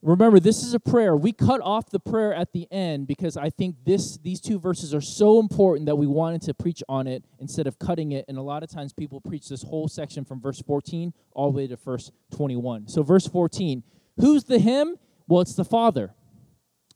[0.00, 1.16] Remember, this is a prayer.
[1.16, 4.94] We cut off the prayer at the end because I think this these two verses
[4.94, 8.24] are so important that we wanted to preach on it instead of cutting it.
[8.28, 11.56] And a lot of times people preach this whole section from verse 14 all the
[11.56, 12.86] way to verse 21.
[12.86, 13.82] So verse 14,
[14.20, 14.96] who's the him?
[15.26, 16.14] Well, it's the Father.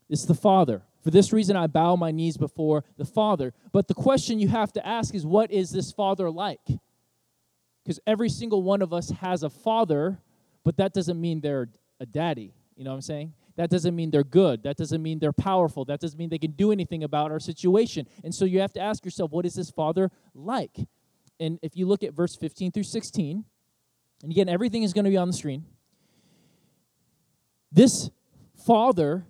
[0.09, 0.83] It's the Father.
[1.03, 3.53] For this reason I bow my knees before the Father.
[3.73, 6.61] But the question you have to ask is what is this Father like?
[7.83, 10.21] Because every single one of us has a father,
[10.65, 13.33] but that doesn't mean they're a daddy you know what I'm saying?
[13.55, 14.65] That doesn't mean they're good.
[14.65, 15.85] That doesn't mean they're powerful.
[15.85, 18.09] That doesn't mean they can do anything about our situation.
[18.25, 20.77] And so you have to ask yourself, what is this father like?
[21.39, 23.45] And if you look at verse 15 through 16,
[24.25, 25.65] and again, everything is going to be on the screen.
[27.71, 28.11] This
[28.67, 29.27] father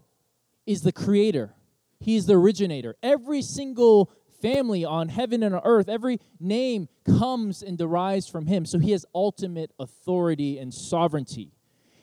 [0.64, 1.52] is the creator,
[2.00, 2.96] he is the originator.
[3.02, 8.64] Every single family on heaven and on earth, every name comes and derives from him.
[8.64, 11.52] So he has ultimate authority and sovereignty.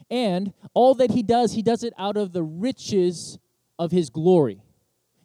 [0.09, 3.37] And all that he does, he does it out of the riches
[3.77, 4.61] of his glory.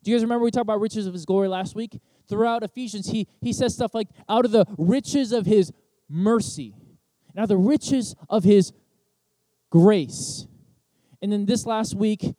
[0.02, 1.98] Do you guys remember we talked about riches of his glory last week?
[2.28, 5.73] Throughout Ephesians, he, he says stuff like, out of the riches of his
[6.08, 6.75] mercy,
[7.34, 8.73] now the riches of his
[9.70, 10.47] grace.
[11.23, 12.34] And then this last week,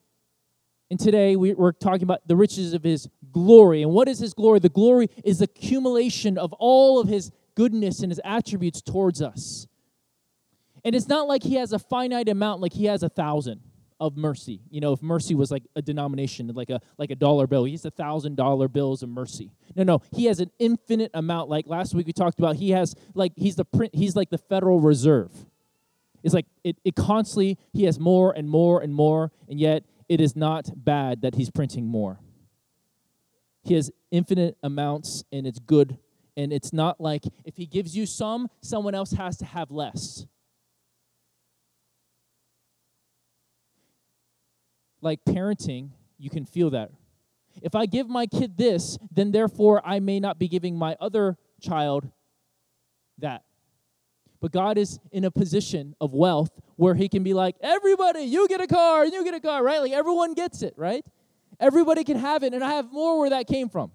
[0.92, 3.82] and today we, we're talking about the riches of his glory.
[3.82, 4.60] And what is his glory?
[4.60, 9.68] The glory is the accumulation of all of his goodness and his attributes towards us.
[10.86, 13.60] And it's not like he has a finite amount, like he has a thousand
[14.00, 14.62] of mercy.
[14.70, 17.86] You know, if mercy was like a denomination, like a like a dollar bill, he's
[17.86, 19.52] a thousand dollar bills of mercy.
[19.76, 21.50] No, no, he has an infinite amount.
[21.50, 23.96] Like last week we talked about, he has like he's the print.
[23.96, 25.32] He's like the Federal Reserve.
[26.24, 30.22] It's like it, it constantly he has more and more and more, and yet it
[30.22, 32.20] is not bad that he's printing more.
[33.64, 35.98] He has infinite amounts, and it's good.
[36.38, 40.28] And it's not like if he gives you some, someone else has to have less.
[45.06, 46.92] Like parenting, you can feel that.
[47.62, 51.38] If I give my kid this, then therefore I may not be giving my other
[51.62, 52.10] child
[53.20, 53.44] that.
[54.42, 58.48] But God is in a position of wealth where He can be like, everybody, you
[58.48, 59.80] get a car, you get a car, right?
[59.80, 61.06] Like everyone gets it, right?
[61.60, 63.92] Everybody can have it, and I have more where that came from.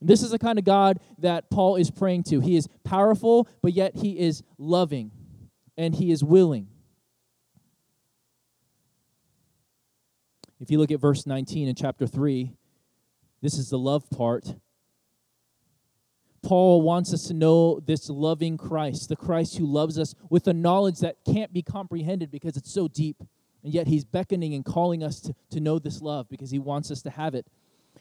[0.00, 2.40] And this is the kind of God that Paul is praying to.
[2.40, 5.10] He is powerful, but yet He is loving
[5.76, 6.68] and He is willing.
[10.60, 12.52] If you look at verse 19 in chapter 3,
[13.42, 14.54] this is the love part.
[16.42, 20.54] Paul wants us to know this loving Christ, the Christ who loves us with a
[20.54, 23.16] knowledge that can't be comprehended because it's so deep.
[23.64, 26.90] And yet he's beckoning and calling us to, to know this love because he wants
[26.90, 27.46] us to have it.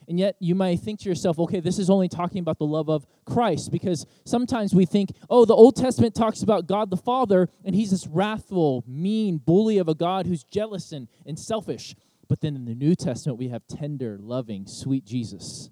[0.07, 2.89] And yet you might think to yourself, okay, this is only talking about the love
[2.89, 7.49] of Christ because sometimes we think, oh, the Old Testament talks about God the Father
[7.63, 11.95] and he's this wrathful, mean bully of a God who's jealous and, and selfish.
[12.27, 15.69] But then in the New Testament, we have tender, loving, sweet Jesus,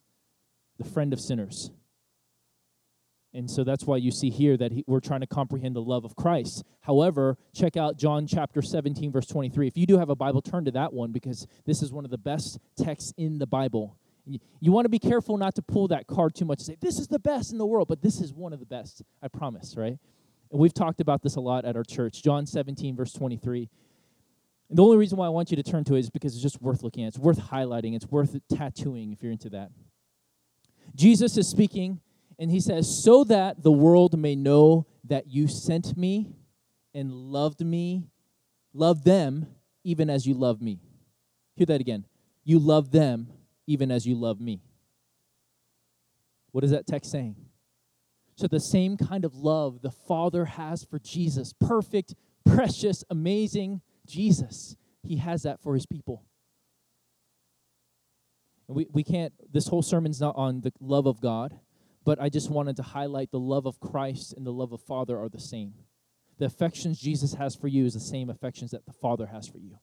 [0.77, 1.71] the friend of sinners.
[3.33, 6.05] And so that's why you see here that he, we're trying to comprehend the love
[6.05, 6.63] of Christ.
[6.81, 9.67] However, check out John chapter 17, verse 23.
[9.67, 12.11] If you do have a Bible, turn to that one because this is one of
[12.11, 13.97] the best texts in the Bible.
[14.25, 16.77] You, you want to be careful not to pull that card too much and say,
[16.79, 19.27] this is the best in the world, but this is one of the best, I
[19.29, 19.97] promise, right?
[20.51, 22.21] And we've talked about this a lot at our church.
[22.21, 23.69] John 17, verse 23.
[24.69, 26.41] And the only reason why I want you to turn to it is because it's
[26.41, 27.09] just worth looking at.
[27.09, 27.95] It's worth highlighting.
[27.95, 29.71] It's worth tattooing if you're into that.
[30.95, 31.99] Jesus is speaking,
[32.39, 36.35] and he says, So that the world may know that you sent me
[36.93, 38.07] and loved me,
[38.73, 39.47] love them
[39.83, 40.79] even as you love me.
[41.55, 42.05] Hear that again.
[42.43, 43.27] You love them
[43.67, 44.61] even as you love me.
[46.51, 47.35] What is that text saying?
[48.35, 54.75] So, the same kind of love the Father has for Jesus perfect, precious, amazing Jesus,
[55.03, 56.23] he has that for his people.
[58.67, 61.59] And we, we can't, this whole sermon's not on the love of God,
[62.05, 65.17] but I just wanted to highlight the love of Christ and the love of Father
[65.17, 65.73] are the same.
[66.39, 69.59] The affections Jesus has for you is the same affections that the Father has for
[69.59, 69.77] you.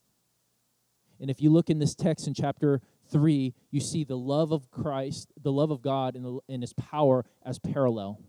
[1.20, 2.80] And if you look in this text in chapter
[3.10, 6.72] 3, you see the love of Christ, the love of God, and, the, and his
[6.72, 8.20] power as parallel.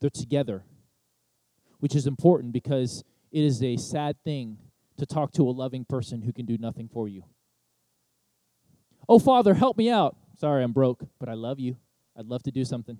[0.00, 0.64] They're together,
[1.80, 4.58] which is important because it is a sad thing
[4.98, 7.24] to talk to a loving person who can do nothing for you.
[9.08, 10.16] Oh, Father, help me out.
[10.38, 11.76] Sorry, I'm broke, but I love you.
[12.18, 12.98] I'd love to do something.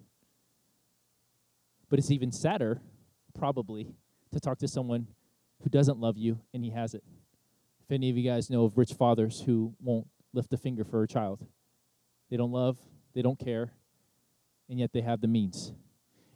[1.88, 2.80] But it's even sadder,
[3.38, 3.94] probably,
[4.32, 5.08] to talk to someone
[5.62, 7.02] who doesn't love you and he has it.
[7.84, 11.02] If any of you guys know of rich fathers who won't lift a finger for
[11.02, 11.46] a child,
[12.30, 12.78] they don't love,
[13.14, 13.72] they don't care,
[14.68, 15.72] and yet they have the means.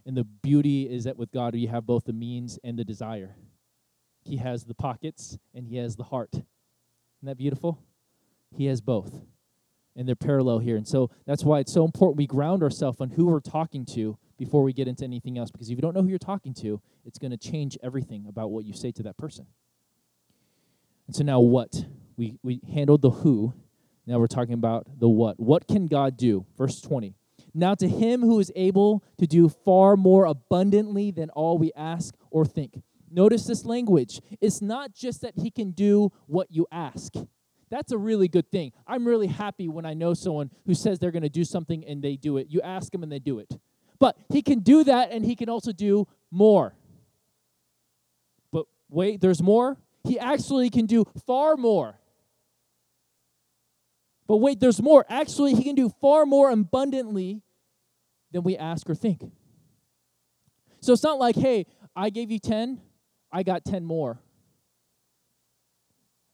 [0.07, 3.35] And the beauty is that with God, you have both the means and the desire.
[4.23, 6.31] He has the pockets and he has the heart.
[6.35, 6.47] Isn't
[7.23, 7.79] that beautiful?
[8.57, 9.13] He has both.
[9.97, 10.77] And they're parallel here.
[10.77, 14.17] And so that's why it's so important we ground ourselves on who we're talking to
[14.39, 15.51] before we get into anything else.
[15.51, 18.51] Because if you don't know who you're talking to, it's going to change everything about
[18.51, 19.47] what you say to that person.
[21.07, 21.85] And so now what?
[22.17, 23.53] We, we handled the who.
[24.07, 25.39] Now we're talking about the what.
[25.41, 26.47] What can God do?
[26.57, 27.15] Verse 20.
[27.53, 32.15] Now to him who is able to do far more abundantly than all we ask
[32.31, 32.81] or think.
[33.11, 34.21] Notice this language.
[34.41, 37.15] It's not just that he can do what you ask.
[37.69, 38.73] That's a really good thing.
[38.87, 42.03] I'm really happy when I know someone who says they're going to do something and
[42.03, 42.49] they do it.
[42.51, 43.59] You ask them and they do it.
[43.99, 46.75] But he can do that and he can also do more.
[48.53, 49.77] But wait, there's more?
[50.05, 52.01] He actually can do far more.
[54.27, 55.05] But wait, there's more.
[55.09, 57.43] Actually, he can do far more abundantly
[58.31, 59.23] than we ask or think.
[60.81, 61.67] So it's not like, hey,
[61.97, 62.81] I gave you 10,
[63.33, 64.21] I got 10 more.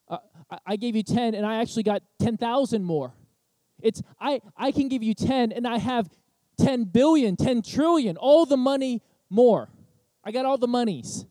[0.09, 0.19] Uh,
[0.65, 3.15] I gave you 10 and I actually got 10,000 more.
[3.83, 6.09] It's I I can give you 10 and I have
[6.59, 9.69] 10 billion, 10 trillion, all the money more.
[10.25, 11.27] I got all the monies.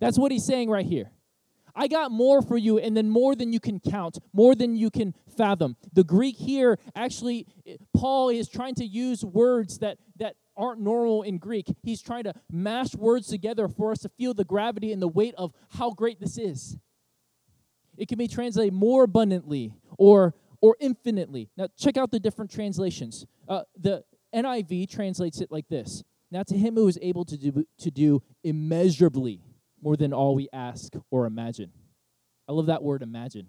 [0.00, 1.10] That's what he's saying right here.
[1.74, 4.90] I got more for you, and then more than you can count, more than you
[4.90, 5.76] can fathom.
[5.92, 7.46] The Greek here, actually,
[7.94, 11.74] Paul is trying to use words that, that aren't normal in Greek.
[11.82, 15.34] He's trying to mash words together for us to feel the gravity and the weight
[15.36, 16.78] of how great this is.
[17.96, 21.50] It can be translated more abundantly or or infinitely.
[21.56, 23.26] Now check out the different translations.
[23.48, 24.04] Uh, the
[24.34, 28.22] NIV translates it like this: Now to him who is able to do to do
[28.42, 29.40] immeasurably
[29.82, 31.70] more than all we ask or imagine.
[32.48, 33.46] I love that word imagine.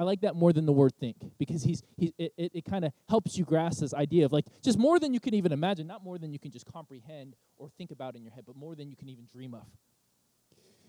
[0.00, 2.92] I like that more than the word think because he's, he, it, it, kind of
[3.06, 6.02] helps you grasp this idea of like just more than you can even imagine, not
[6.02, 8.88] more than you can just comprehend or think about in your head, but more than
[8.88, 9.66] you can even dream of.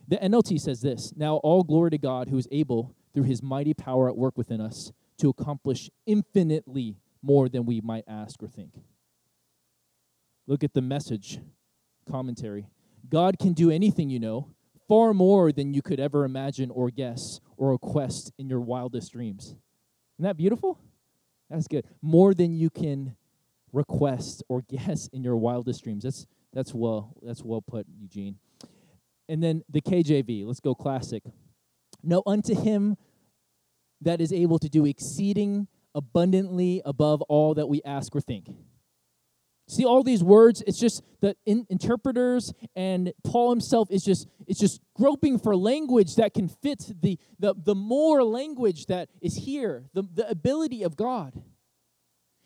[0.07, 3.73] The NLT says this Now all glory to God who is able, through his mighty
[3.73, 8.79] power at work within us, to accomplish infinitely more than we might ask or think.
[10.47, 11.41] Look at the message
[12.09, 12.65] commentary.
[13.09, 14.55] God can do anything, you know,
[14.91, 19.55] far more than you could ever imagine or guess or request in your wildest dreams.
[20.17, 20.81] Isn't that beautiful?
[21.49, 21.85] That's good.
[22.01, 23.15] More than you can
[23.71, 26.03] request or guess in your wildest dreams.
[26.03, 28.35] That's that's well that's well put, Eugene.
[29.29, 31.23] And then the KJV, let's go classic.
[32.03, 32.97] No unto him
[34.01, 38.49] that is able to do exceeding abundantly above all that we ask or think.
[39.71, 44.59] See all these words, it's just the in- interpreters and Paul himself is just it's
[44.59, 49.85] just groping for language that can fit the the, the more language that is here,
[49.93, 51.41] the, the ability of God.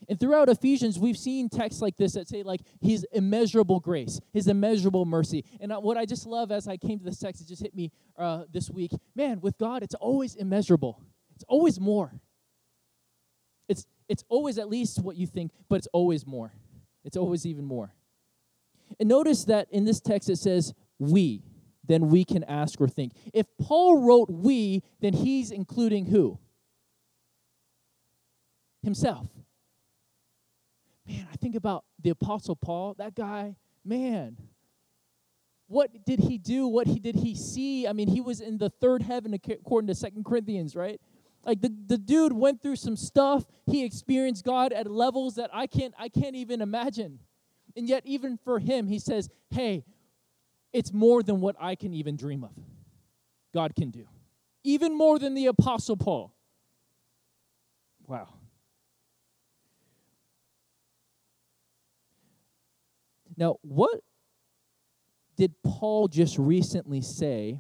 [0.08, 4.48] And throughout Ephesians, we've seen texts like this that say, like, His immeasurable grace, His
[4.48, 5.44] immeasurable mercy.
[5.60, 7.92] And what I just love as I came to this text, it just hit me
[8.20, 8.92] uh, this week.
[9.16, 11.02] Man, with God, it's always immeasurable,
[11.34, 12.14] it's always more.
[13.68, 16.54] It's, it's always at least what you think, but it's always more.
[17.06, 17.94] It's always even more.
[19.00, 21.44] And notice that in this text it says, we,
[21.88, 23.14] then we can ask or think.
[23.34, 26.40] If Paul wrote we, then he's including who?
[28.84, 29.28] Himself.
[31.08, 34.38] Man, I think about the Apostle Paul, that guy, man.
[35.68, 36.68] What did he do?
[36.68, 37.88] What he did he see?
[37.88, 41.00] I mean, he was in the third heaven according to Second Corinthians, right?
[41.46, 43.46] Like the, the dude went through some stuff.
[43.68, 47.20] He experienced God at levels that I can't I can't even imagine.
[47.76, 49.86] And yet even for him, he says, "Hey,
[50.74, 52.52] it's more than what I can even dream of.
[53.54, 54.08] God can do.
[54.64, 56.34] Even more than the apostle Paul."
[58.08, 58.30] Wow.
[63.38, 64.00] Now, what
[65.36, 67.60] did Paul just recently say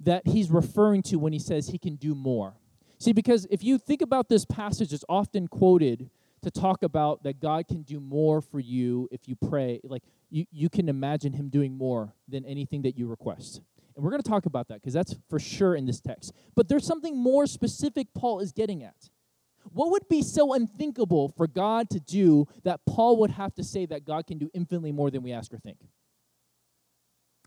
[0.00, 2.54] that he's referring to when he says he can do more?
[3.00, 6.10] See, because if you think about this passage, it's often quoted
[6.42, 9.80] to talk about that God can do more for you if you pray.
[9.82, 13.62] Like you, you can imagine him doing more than anything that you request.
[13.96, 16.32] And we're going to talk about that because that's for sure in this text.
[16.54, 19.08] But there's something more specific Paul is getting at.
[19.72, 23.86] What would be so unthinkable for God to do that Paul would have to say
[23.86, 25.78] that God can do infinitely more than we ask or think?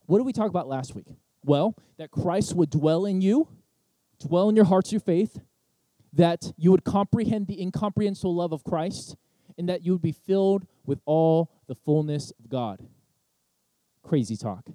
[0.07, 1.07] What did we talk about last week?
[1.45, 3.47] Well, that Christ would dwell in you
[4.19, 5.39] dwell in your hearts through faith,
[6.13, 9.15] that you would comprehend the incomprehensible love of Christ,
[9.57, 12.79] and that you would be filled with all the fullness of God.
[14.03, 14.69] Crazy talk.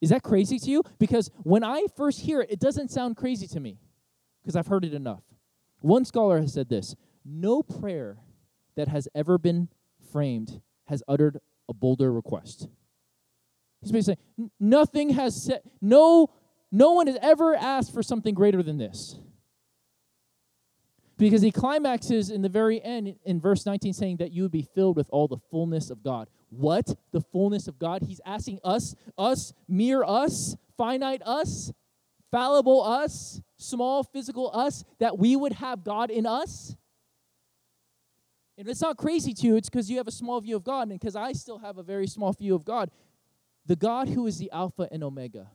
[0.00, 0.82] Is that crazy to you?
[0.98, 3.78] Because when I first hear it, it doesn't sound crazy to me
[4.42, 5.22] because I've heard it enough.
[5.80, 8.18] One scholar has said this No prayer
[8.76, 9.68] that has ever been
[10.12, 12.68] framed has uttered a bolder request.
[13.80, 16.30] He's basically saying, nothing has said, no
[16.72, 19.18] no one has ever asked for something greater than this.
[21.18, 24.66] Because he climaxes in the very end in verse 19 saying that you would be
[24.74, 26.28] filled with all the fullness of God.
[26.50, 26.94] What?
[27.12, 28.02] The fullness of God?
[28.02, 31.72] He's asking us, us, mere us, finite us,
[32.30, 36.76] fallible us, small physical us, that we would have God in us?
[38.58, 40.90] And it's not crazy to you, it's because you have a small view of God,
[40.90, 42.90] and because I still have a very small view of God.
[43.66, 45.50] The God who is the Alpha and Omega,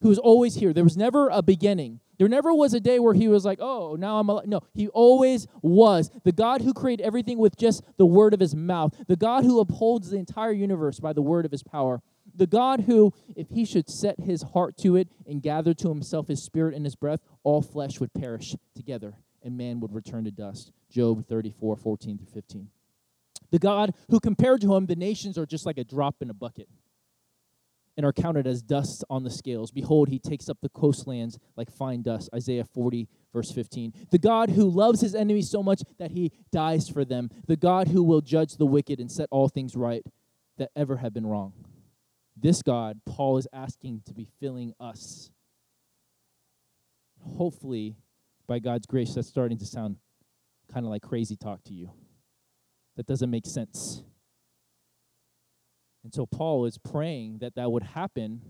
[0.00, 0.72] who is always here.
[0.72, 2.00] There was never a beginning.
[2.18, 4.46] There never was a day where he was like, oh, now I'm alive.
[4.46, 6.10] No, he always was.
[6.24, 8.94] The God who created everything with just the word of his mouth.
[9.06, 12.02] The God who upholds the entire universe by the word of his power.
[12.34, 16.28] The God who, if he should set his heart to it and gather to himself
[16.28, 20.30] his spirit and his breath, all flesh would perish together and man would return to
[20.30, 20.72] dust.
[20.90, 22.68] Job 34, 14 through 15.
[23.50, 26.34] The God who, compared to him, the nations are just like a drop in a
[26.34, 26.68] bucket
[27.98, 29.72] and are counted as dust on the scales.
[29.72, 32.30] Behold, he takes up the coastlands like fine dust.
[32.32, 33.92] Isaiah 40, verse 15.
[34.12, 37.28] The God who loves his enemies so much that he dies for them.
[37.48, 40.04] The God who will judge the wicked and set all things right
[40.58, 41.52] that ever have been wrong.
[42.36, 45.32] This God, Paul is asking to be filling us.
[47.36, 47.96] Hopefully,
[48.46, 49.96] by God's grace, that's starting to sound
[50.72, 51.90] kind of like crazy talk to you.
[52.94, 54.04] That doesn't make sense.
[56.08, 58.40] And so Paul is praying that that would happen.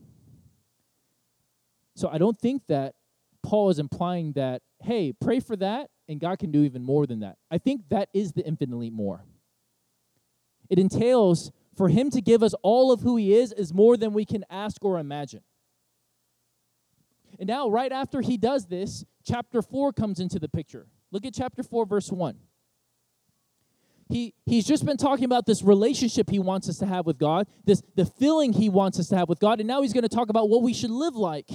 [1.96, 2.94] So I don't think that
[3.42, 7.18] Paul is implying that, hey, pray for that and God can do even more than
[7.18, 7.36] that.
[7.50, 9.24] I think that is the infinitely more.
[10.70, 14.12] It entails for him to give us all of who he is is more than
[14.12, 15.42] we can ask or imagine.
[17.40, 20.86] And now, right after he does this, chapter 4 comes into the picture.
[21.10, 22.38] Look at chapter 4, verse 1.
[24.08, 27.46] He, he's just been talking about this relationship he wants us to have with God,
[27.64, 30.08] this the feeling he wants us to have with God, and now he's going to
[30.08, 31.48] talk about what we should live like.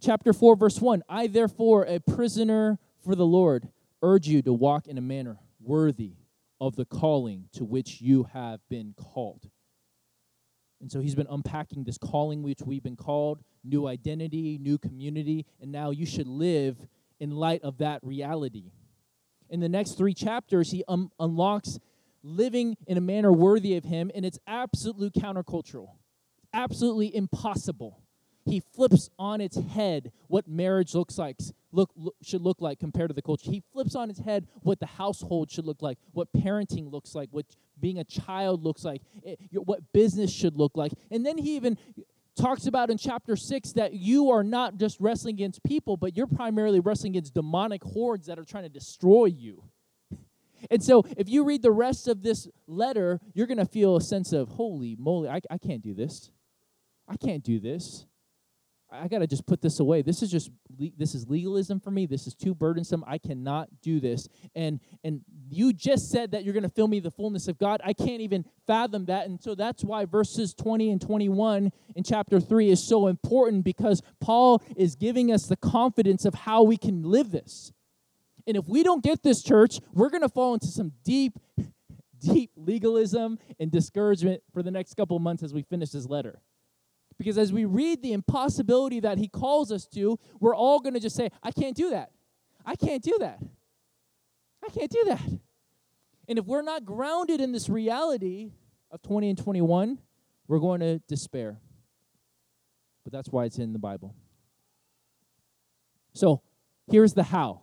[0.00, 3.68] Chapter 4, verse 1 I, therefore, a prisoner for the Lord,
[4.02, 6.14] urge you to walk in a manner worthy
[6.60, 9.48] of the calling to which you have been called.
[10.80, 15.44] And so he's been unpacking this calling which we've been called, new identity, new community,
[15.60, 16.76] and now you should live
[17.18, 18.72] in light of that reality.
[19.50, 21.78] In the next three chapters, he um, unlocks
[22.22, 25.88] living in a manner worthy of him, and it's absolutely countercultural,
[26.54, 28.00] absolutely impossible.
[28.46, 31.36] He flips on its head what marriage looks like,
[31.72, 33.50] look, look, should look like compared to the culture.
[33.50, 37.28] He flips on its head what the household should look like, what parenting looks like,
[37.32, 37.46] what
[37.80, 40.92] being a child looks like, it, eh, what business should look like.
[41.10, 41.76] And then he even
[42.36, 46.26] talks about in chapter 6 that you are not just wrestling against people, but you're
[46.26, 49.64] primarily wrestling against demonic hordes that are trying to destroy you.
[50.70, 54.00] And so, if you read the rest of this letter, you're going to feel a
[54.02, 56.30] sense of, holy moly, I, I can't do this.
[57.08, 58.04] I can't do this.
[58.92, 60.02] I got to just put this away.
[60.02, 60.50] This is just
[60.96, 62.06] this is legalism for me.
[62.06, 63.04] This is too burdensome.
[63.06, 64.28] I cannot do this.
[64.54, 67.80] And and you just said that you're going to fill me the fullness of God.
[67.84, 69.26] I can't even fathom that.
[69.26, 74.02] And so that's why verses 20 and 21 in chapter 3 is so important because
[74.20, 77.72] Paul is giving us the confidence of how we can live this.
[78.46, 81.38] And if we don't get this church, we're going to fall into some deep
[82.20, 86.40] deep legalism and discouragement for the next couple months as we finish this letter.
[87.20, 91.00] Because as we read the impossibility that he calls us to, we're all going to
[91.00, 92.12] just say, I can't do that.
[92.64, 93.38] I can't do that.
[94.64, 95.28] I can't do that.
[96.28, 98.52] And if we're not grounded in this reality
[98.90, 99.98] of 20 and 21,
[100.48, 101.58] we're going to despair.
[103.04, 104.14] But that's why it's in the Bible.
[106.14, 106.40] So
[106.90, 107.60] here's the how.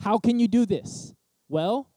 [0.00, 1.12] How can you do this?
[1.50, 1.90] Well,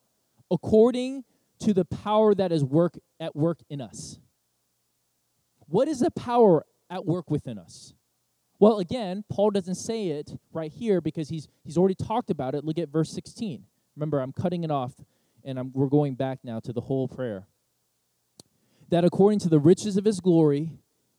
[0.51, 1.23] according
[1.59, 4.19] to the power that is work at work in us.
[5.67, 7.93] What is the power at work within us?
[8.59, 12.63] Well, again, Paul doesn't say it right here because he's he's already talked about it.
[12.63, 13.65] Look at verse 16.
[13.95, 14.93] Remember, I'm cutting it off
[15.43, 17.47] and I'm, we're going back now to the whole prayer.
[18.89, 20.71] That according to the riches of his glory,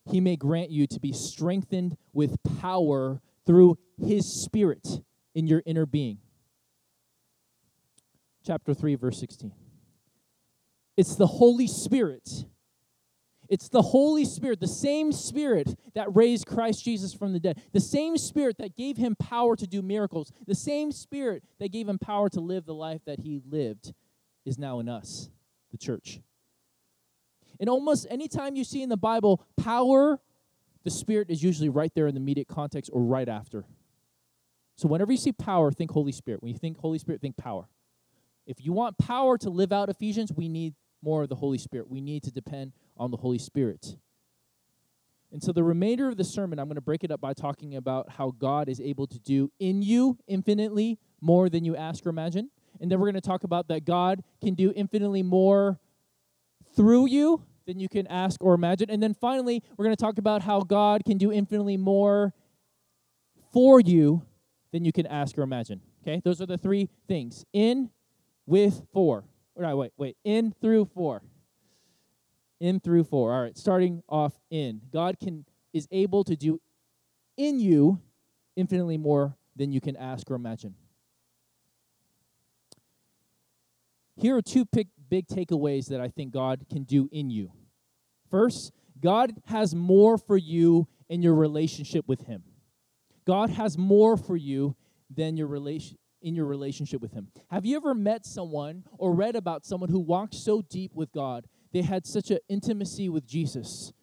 [0.09, 5.01] he may grant you to be strengthened with power through his spirit
[5.33, 6.19] in your inner being.
[8.45, 9.51] Chapter 3, verse 16.
[10.97, 12.45] It's the Holy Spirit
[13.49, 17.79] it's the Holy Spirit, the same Spirit that raised Christ Jesus from the dead, the
[17.79, 21.99] same Spirit that gave him power to do miracles, the same Spirit that gave him
[21.99, 23.93] power to live the life that he lived
[24.45, 25.29] is now in us,
[25.71, 26.19] the church.
[27.59, 30.19] And almost anytime you see in the Bible power,
[30.83, 33.65] the Spirit is usually right there in the immediate context or right after.
[34.75, 36.43] So whenever you see power, think Holy Spirit.
[36.43, 37.67] When you think Holy Spirit, think power.
[38.45, 41.89] If you want power to live out Ephesians, we need more of the Holy Spirit.
[41.89, 43.95] We need to depend on the Holy Spirit.
[45.31, 47.75] And so, the remainder of the sermon, I'm going to break it up by talking
[47.75, 52.09] about how God is able to do in you infinitely more than you ask or
[52.09, 52.49] imagine.
[52.79, 55.79] And then we're going to talk about that God can do infinitely more
[56.75, 58.89] through you than you can ask or imagine.
[58.89, 62.33] And then finally, we're going to talk about how God can do infinitely more
[63.51, 64.23] for you
[64.71, 65.81] than you can ask or imagine.
[66.01, 66.21] Okay?
[66.23, 67.89] Those are the three things in,
[68.45, 69.23] with, for.
[69.55, 70.17] Right, wait, wait.
[70.23, 71.21] In, through, for.
[72.59, 73.33] In, through, for.
[73.33, 74.81] All right, starting off in.
[74.91, 76.61] God can is able to do
[77.35, 77.99] in you
[78.55, 80.73] infinitely more than you can ask or imagine.
[84.15, 87.51] Here are two big, big takeaways that I think God can do in you.
[88.31, 88.71] First,
[89.01, 92.43] God has more for you in your relationship with Him.
[93.25, 94.77] God has more for you
[95.13, 97.27] than your relation in your relationship with him.
[97.51, 101.45] Have you ever met someone or read about someone who walked so deep with God?
[101.71, 103.93] They had such an intimacy with Jesus.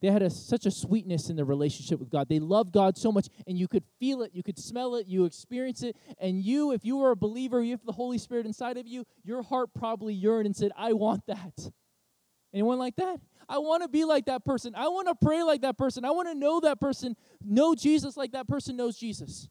[0.00, 2.28] They had a, such a sweetness in their relationship with God.
[2.28, 5.24] They loved God so much, and you could feel it, you could smell it, you
[5.24, 5.94] experience it.
[6.18, 9.04] And you, if you were a believer, you have the Holy Spirit inside of you,
[9.22, 11.70] your heart probably yearned and said, I want that.
[12.52, 13.20] Anyone like that?
[13.48, 14.74] I want to be like that person.
[14.74, 16.04] I want to pray like that person.
[16.04, 19.48] I want to know that person, know Jesus like that person knows Jesus.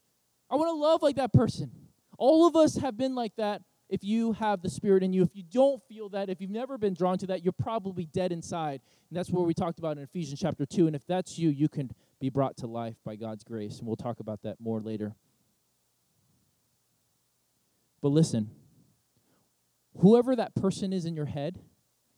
[0.50, 1.72] I want to love like that person.
[2.18, 5.24] All of us have been like that if you have the Spirit in you.
[5.24, 8.32] If you don't feel that, if you've never been drawn to that, you're probably dead
[8.32, 8.82] inside.
[9.10, 10.88] And that's what we talked about in Ephesians chapter 2.
[10.88, 13.80] And if that's you, you can be brought to life by God's grace.
[13.80, 15.16] And we'll talk about that more later.
[18.02, 18.52] But listen,
[19.98, 21.60] whoever that person is in your head,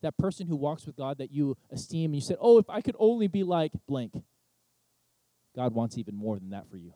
[0.02, 2.82] that person who walks with God that you esteem, and you said, Oh, if I
[2.82, 4.14] could only be like blank,
[5.56, 6.94] God wants even more than that for you.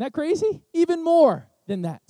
[0.00, 0.62] Isn't that crazy?
[0.72, 2.00] Even more than that.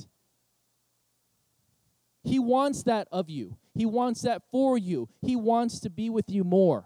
[2.22, 3.56] He wants that of you.
[3.74, 5.08] He wants that for you.
[5.22, 6.84] He wants to be with you more.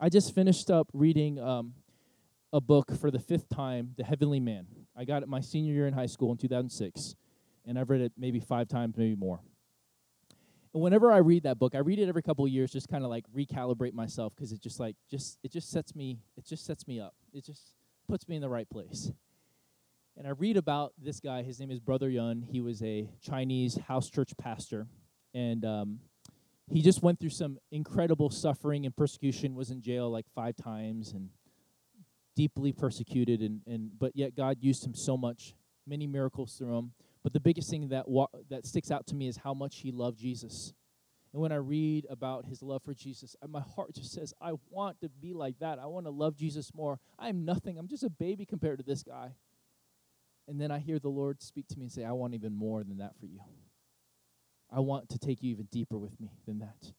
[0.00, 1.74] I just finished up reading um,
[2.52, 4.66] a book for the fifth time, The Heavenly Man.
[4.96, 7.14] I got it my senior year in high school in 2006,
[7.66, 9.38] and I've read it maybe five times, maybe more.
[10.74, 13.04] And whenever I read that book, I read it every couple of years, just kind
[13.04, 16.66] of like recalibrate myself because it just like just it just sets me it just
[16.66, 17.14] sets me up.
[17.32, 17.77] It just
[18.08, 19.12] puts me in the right place.
[20.16, 21.42] And I read about this guy.
[21.42, 22.42] His name is Brother Yun.
[22.50, 24.86] He was a Chinese house church pastor,
[25.34, 26.00] and um,
[26.72, 29.54] he just went through some incredible suffering and persecution.
[29.54, 31.28] Was in jail like five times and
[32.34, 35.54] deeply persecuted, and, and but yet God used him so much,
[35.86, 36.92] many miracles through him.
[37.22, 39.92] But the biggest thing that wa- that sticks out to me is how much he
[39.92, 40.72] loved Jesus.
[41.32, 45.00] And when I read about his love for Jesus, my heart just says, I want
[45.02, 45.78] to be like that.
[45.78, 46.98] I want to love Jesus more.
[47.18, 47.78] I'm nothing.
[47.78, 49.34] I'm just a baby compared to this guy.
[50.46, 52.82] And then I hear the Lord speak to me and say, I want even more
[52.82, 53.40] than that for you.
[54.70, 56.92] I want to take you even deeper with me than that.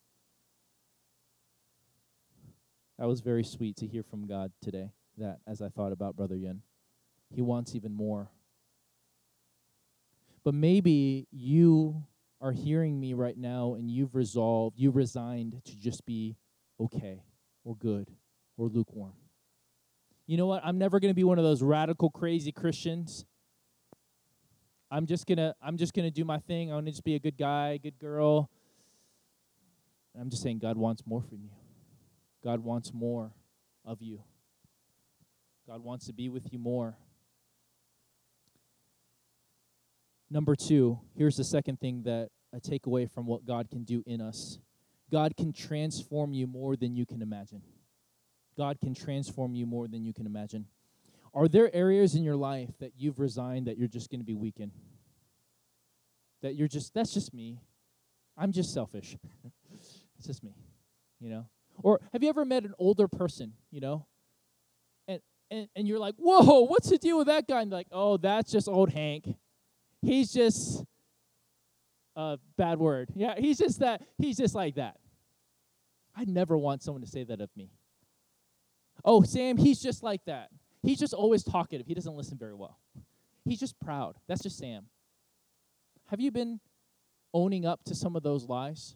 [3.00, 6.36] That was very sweet to hear from God today, that as I thought about Brother
[6.36, 6.62] Yun.
[7.34, 8.30] He wants even more.
[10.44, 12.04] But maybe you
[12.42, 16.38] are hearing me right now and you've resolved, you resigned to just be
[16.80, 17.24] okay
[17.64, 18.10] or good
[18.58, 19.14] or lukewarm.
[20.26, 20.62] You know what?
[20.64, 23.26] I'm never going to be one of those radical crazy Christians.
[24.92, 26.70] I'm just going to I'm just going to do my thing.
[26.70, 28.50] I'm going to just be a good guy, good girl.
[30.20, 31.52] I'm just saying God wants more from you.
[32.44, 33.32] God wants more
[33.86, 34.22] of you.
[35.68, 36.96] God wants to be with you more.
[40.32, 44.04] Number two, here's the second thing that I take away from what God can do
[44.06, 44.60] in us
[45.12, 47.64] God can transform you more than you can imagine.
[48.56, 50.68] God can transform you more than you can imagine.
[51.34, 54.36] Are there areas in your life that you've resigned that you're just going to be
[54.36, 54.72] weak in?
[56.44, 57.60] That you're just, that's just me.
[58.38, 59.18] I'm just selfish.
[59.74, 60.54] it's just me,
[61.20, 61.46] you know?
[61.82, 64.06] Or have you ever met an older person, you know?
[65.08, 67.62] And, and, and you're like, whoa, what's the deal with that guy?
[67.62, 69.36] And like, oh, that's just old Hank
[70.02, 70.84] he's just
[72.16, 73.10] a bad word.
[73.16, 74.02] Yeah, he's just that.
[74.18, 74.98] He's just like that.
[76.16, 77.72] I never want someone to say that of me.
[79.06, 80.50] Oh, Sam, he's just like that.
[80.84, 81.88] He's just always talkative.
[81.88, 82.78] He doesn't listen very well.
[83.46, 84.16] He's just proud.
[84.28, 84.86] That's just Sam.
[86.08, 86.60] Have you been
[87.34, 88.96] owning up to some of those lies?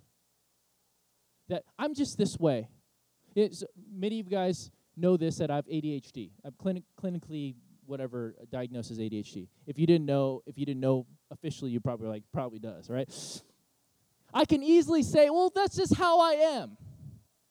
[1.49, 2.67] That I'm just this way.
[3.35, 6.31] It's, many of you guys know this that I have ADHD.
[6.43, 7.55] I'm clinic, clinically
[7.85, 9.47] whatever diagnoses ADHD.
[9.67, 13.09] If you didn't know, if you didn't know officially, you probably like probably does, right?
[14.33, 16.77] I can easily say, well, that's just how I am.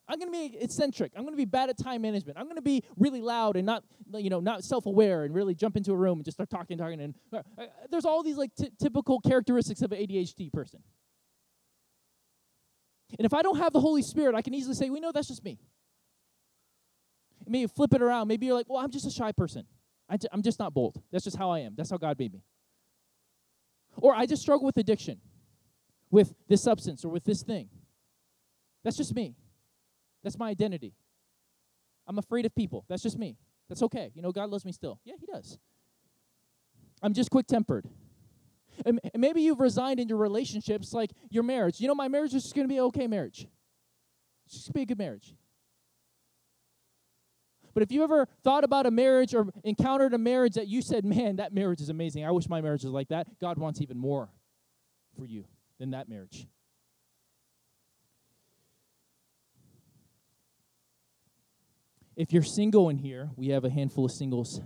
[0.08, 1.12] I'm going to be eccentric.
[1.16, 2.36] I'm going to be bad at time management.
[2.36, 5.76] I'm going to be really loud and not, you know, not self-aware and really jump
[5.76, 7.00] into a room and just start talking, talking.
[7.00, 10.82] And uh, uh there's all these like t- typical characteristics of an ADHD person.
[13.18, 15.28] And if I don't have the Holy Spirit, I can easily say, we know that's
[15.28, 15.58] just me.
[17.46, 18.28] Maybe flip it around.
[18.28, 19.66] Maybe you're like, well, I'm just a shy person.
[20.12, 21.00] I j- I'm just not bold.
[21.10, 21.72] That's just how I am.
[21.74, 22.42] That's how God made me.
[23.96, 25.18] Or I just struggle with addiction,
[26.10, 27.70] with this substance or with this thing.
[28.84, 29.34] That's just me.
[30.22, 30.92] That's my identity.
[32.06, 32.84] I'm afraid of people.
[32.88, 33.38] That's just me.
[33.70, 34.12] That's okay.
[34.14, 35.00] You know, God loves me still.
[35.04, 35.58] Yeah, He does.
[37.02, 37.88] I'm just quick tempered.
[38.84, 41.80] And, and maybe you've resigned in your relationships, like your marriage.
[41.80, 43.46] You know, my marriage is just going to be an okay marriage.
[44.46, 45.34] It's just going to be a good marriage.
[47.74, 51.04] But if you ever thought about a marriage or encountered a marriage that you said,
[51.04, 53.98] man, that marriage is amazing, I wish my marriage was like that, God wants even
[53.98, 54.28] more
[55.16, 55.44] for you
[55.78, 56.46] than that marriage.
[62.14, 64.60] If you're single in here, we have a handful of singles.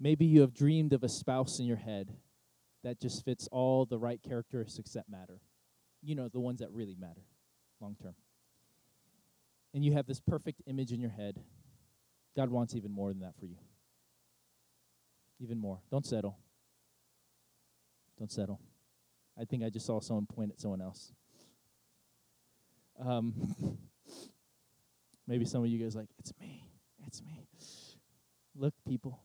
[0.00, 2.12] Maybe you have dreamed of a spouse in your head
[2.82, 5.40] that just fits all the right characteristics that matter.
[6.02, 7.22] You know, the ones that really matter
[7.80, 8.14] long term.
[9.74, 11.40] And you have this perfect image in your head.
[12.36, 13.56] God wants even more than that for you.
[15.40, 15.80] Even more.
[15.90, 16.38] Don't settle.
[18.18, 18.60] Don't settle.
[19.38, 21.12] I think I just saw someone point at someone else.
[23.04, 23.34] Um,
[25.26, 26.64] maybe some of you guys like, it's me.
[27.04, 27.44] It's me.
[28.56, 29.20] Look, people,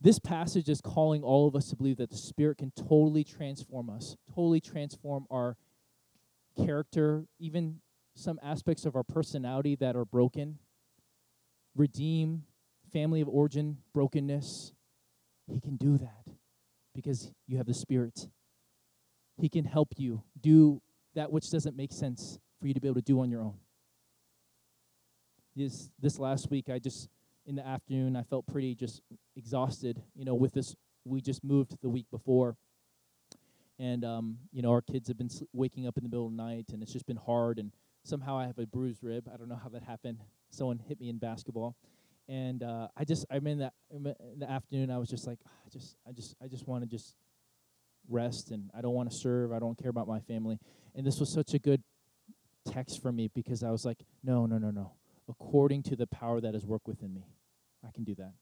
[0.00, 3.90] this passage is calling all of us to believe that the Spirit can totally transform
[3.90, 5.56] us, totally transform our
[6.56, 7.80] character, even
[8.16, 10.58] some aspects of our personality that are broken,
[11.76, 12.42] redeem
[12.92, 14.72] family of origin brokenness.
[15.46, 16.34] He can do that
[16.94, 18.28] because you have the Spirit.
[19.38, 20.80] He can help you do
[21.14, 23.54] that which doesn't make sense for you to be able to do on your own.
[25.54, 27.08] This this last week I just
[27.46, 28.16] in the afternoon.
[28.16, 29.00] I felt pretty just
[29.36, 30.74] exhausted, you know, with this.
[31.04, 32.56] We just moved the week before.
[33.78, 36.42] And, um, you know, our kids have been waking up in the middle of the
[36.42, 37.58] night, and it's just been hard.
[37.58, 37.70] And
[38.06, 39.28] somehow I have a bruised rib.
[39.32, 40.18] I don't know how that happened.
[40.50, 41.76] Someone hit me in basketball.
[42.28, 44.90] And uh, I just I mean that in the afternoon.
[44.90, 47.14] I was just like, I just, I just, I just want to just
[48.08, 49.52] rest, and I don't want to serve.
[49.52, 50.58] I don't care about my family.
[50.94, 51.82] And this was such a good
[52.66, 54.92] text for me because I was like, no, no, no, no.
[55.28, 57.26] According to the power that has worked within me.
[57.86, 58.32] I can do that.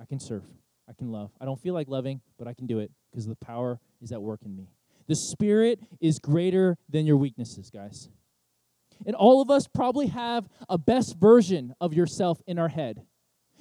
[0.00, 0.44] I can serve.
[0.88, 1.30] I can love.
[1.40, 4.22] I don't feel like loving, but I can do it because the power is at
[4.22, 4.68] work in me.
[5.08, 8.08] The Spirit is greater than your weaknesses, guys.
[9.06, 13.02] And all of us probably have a best version of yourself in our head.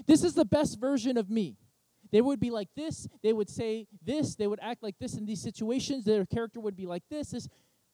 [0.07, 1.57] This is the best version of me.
[2.11, 5.25] They would be like this, they would say this, they would act like this in
[5.25, 7.29] these situations, their character would be like this.
[7.29, 7.47] this.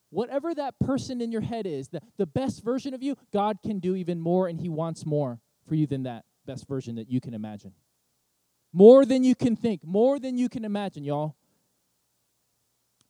[0.09, 3.79] Whatever that person in your head is, the, the best version of you, God can
[3.79, 7.19] do even more, and He wants more for you than that best version that you
[7.19, 7.73] can imagine.
[8.73, 11.35] More than you can think, more than you can imagine, y'all.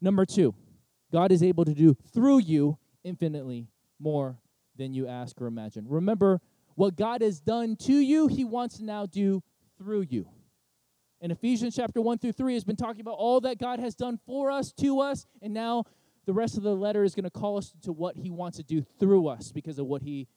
[0.01, 0.55] Number two,
[1.11, 3.67] God is able to do through you infinitely
[3.99, 4.39] more
[4.75, 5.85] than you ask or imagine.
[5.87, 6.39] Remember,
[6.75, 9.41] what God has done to you, He wants to now do
[9.77, 10.27] through you.
[11.19, 14.19] And Ephesians chapter 1 through 3 has been talking about all that God has done
[14.25, 15.85] for us, to us, and now
[16.27, 18.63] the rest of the letter is going to call us to what He wants to
[18.63, 20.27] do through us because of what He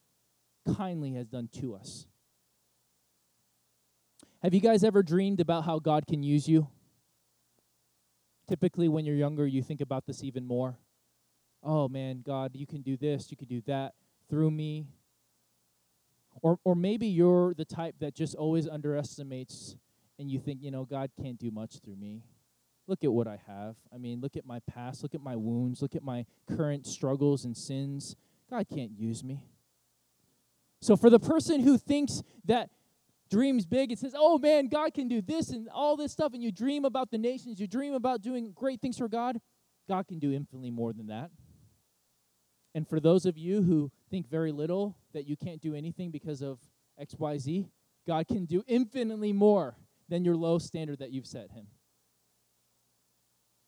[0.77, 2.07] kindly has done to us.
[4.42, 6.68] Have you guys ever dreamed about how God can use you?
[8.49, 10.79] Typically, when you're younger, you think about this even more.
[11.62, 13.94] Oh man, God, you can do this, you can do that
[14.29, 14.87] through me.
[16.42, 19.77] Or, or maybe you're the type that just always underestimates
[20.18, 22.23] and you think, you know, God can't do much through me.
[22.87, 23.77] Look at what I have.
[23.92, 27.44] I mean, look at my past, look at my wounds, look at my current struggles
[27.44, 28.16] and sins.
[28.49, 29.44] God can't use me.
[30.81, 32.70] So, for the person who thinks that
[33.31, 33.90] dreams big.
[33.90, 36.35] and says, oh man, God can do this and all this stuff.
[36.35, 39.40] And you dream about the nations, you dream about doing great things for God.
[39.88, 41.31] God can do infinitely more than that.
[42.74, 46.42] And for those of you who think very little that you can't do anything because
[46.42, 46.59] of
[47.00, 47.68] XYZ,
[48.06, 49.76] God can do infinitely more
[50.09, 51.66] than your low standard that you've set him.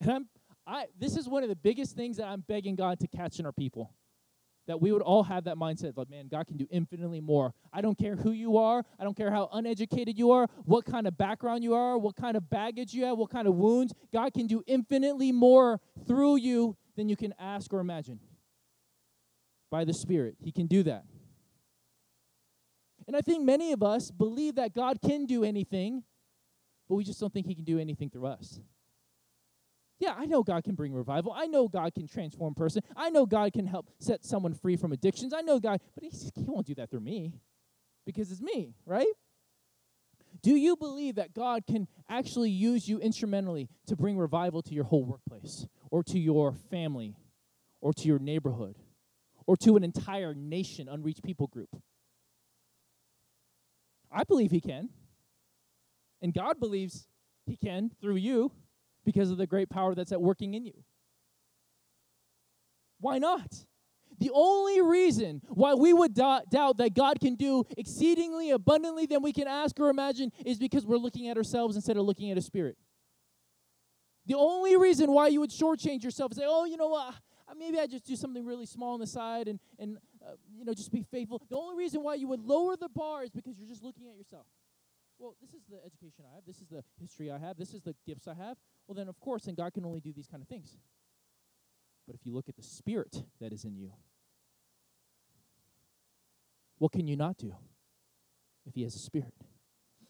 [0.00, 0.28] And I'm
[0.66, 3.46] I this is one of the biggest things that I'm begging God to catch in
[3.46, 3.92] our people
[4.68, 7.52] that we would all have that mindset like, man, God can do infinitely more.
[7.72, 8.84] I don't care who you are.
[8.98, 12.36] I don't care how uneducated you are, what kind of background you are, what kind
[12.36, 13.92] of baggage you have, what kind of wounds.
[14.12, 18.20] God can do infinitely more through you than you can ask or imagine.
[19.72, 21.04] By the Spirit, He can do that.
[23.06, 26.04] And I think many of us believe that God can do anything,
[26.90, 28.60] but we just don't think He can do anything through us.
[29.98, 31.32] Yeah, I know God can bring revival.
[31.34, 32.82] I know God can transform person.
[32.94, 35.32] I know God can help set someone free from addictions.
[35.32, 37.32] I know God, but he won't do that through me
[38.04, 39.06] because it's me, right?
[40.42, 44.84] Do you believe that God can actually use you instrumentally to bring revival to your
[44.84, 47.16] whole workplace or to your family
[47.80, 48.76] or to your neighborhood
[49.52, 51.68] or to an entire nation, unreached people group?
[54.10, 54.88] I believe He can.
[56.22, 57.06] And God believes
[57.44, 58.50] He can through you
[59.04, 60.84] because of the great power that's at working in you.
[62.98, 63.66] Why not?
[64.18, 69.34] The only reason why we would doubt that God can do exceedingly abundantly than we
[69.34, 72.42] can ask or imagine is because we're looking at ourselves instead of looking at a
[72.42, 72.78] spirit.
[74.24, 77.16] The only reason why you would shortchange yourself and say, oh, you know what,
[77.58, 80.74] maybe I just do something really small on the side and, and uh, you know,
[80.74, 81.42] just be faithful.
[81.50, 84.16] The only reason why you would lower the bar is because you're just looking at
[84.16, 84.46] yourself.
[85.18, 86.44] Well, this is the education I have.
[86.46, 87.56] This is the history I have.
[87.56, 88.56] This is the gifts I have.
[88.86, 90.76] Well, then, of course, then God can only do these kind of things.
[92.06, 93.92] But if you look at the spirit that is in you,
[96.78, 97.54] what can you not do
[98.66, 99.34] if he has a spirit?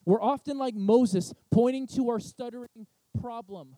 [0.06, 2.86] We're often like Moses, pointing to our stuttering
[3.20, 3.76] problem.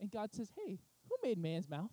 [0.00, 1.90] And God says, Hey, who made man's mouth?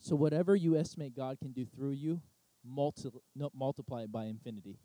[0.00, 2.22] So, whatever you estimate God can do through you,
[2.64, 4.78] multi- no, multiply it by infinity.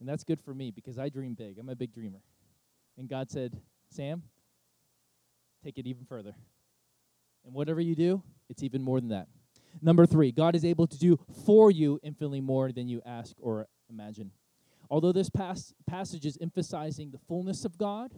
[0.00, 1.58] And that's good for me because I dream big.
[1.58, 2.20] I'm a big dreamer.
[2.98, 3.58] And God said,
[3.90, 4.22] Sam,
[5.64, 6.34] take it even further.
[7.46, 9.28] And whatever you do, it's even more than that.
[9.80, 13.66] Number three, God is able to do for you infinitely more than you ask or
[13.88, 14.30] imagine.
[14.90, 18.12] Although this pas- passage is emphasizing the fullness of God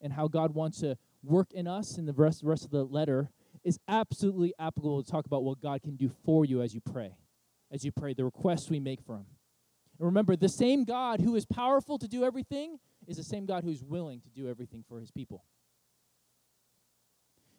[0.00, 2.84] and how God wants to work in us, and the rest, the rest of the
[2.84, 3.30] letter
[3.64, 7.16] is absolutely applicable to talk about what God can do for you as you pray,
[7.70, 9.26] as you pray, the requests we make for Him.
[9.98, 13.64] And remember, the same God who is powerful to do everything is the same God
[13.64, 15.44] who's willing to do everything for His people.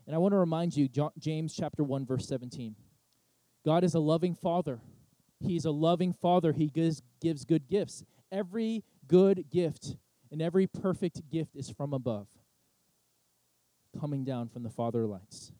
[0.06, 2.76] And I want to remind you, James chapter 1, verse 17.
[3.66, 4.80] God is a loving father.
[5.40, 6.54] He's a loving father.
[6.54, 8.04] He gives, gives good gifts.
[8.32, 9.96] Every good gift
[10.32, 12.28] and every perfect gift is from above,
[14.00, 15.52] coming down from the Father lights,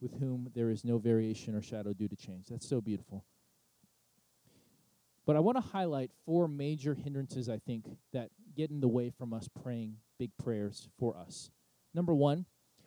[0.00, 2.46] with whom there is no variation or shadow due to change.
[2.48, 3.24] That's so beautiful.
[5.26, 9.10] But I want to highlight four major hindrances, I think, that get in the way
[9.10, 11.50] from us praying big prayers for us.
[11.92, 12.46] Number one,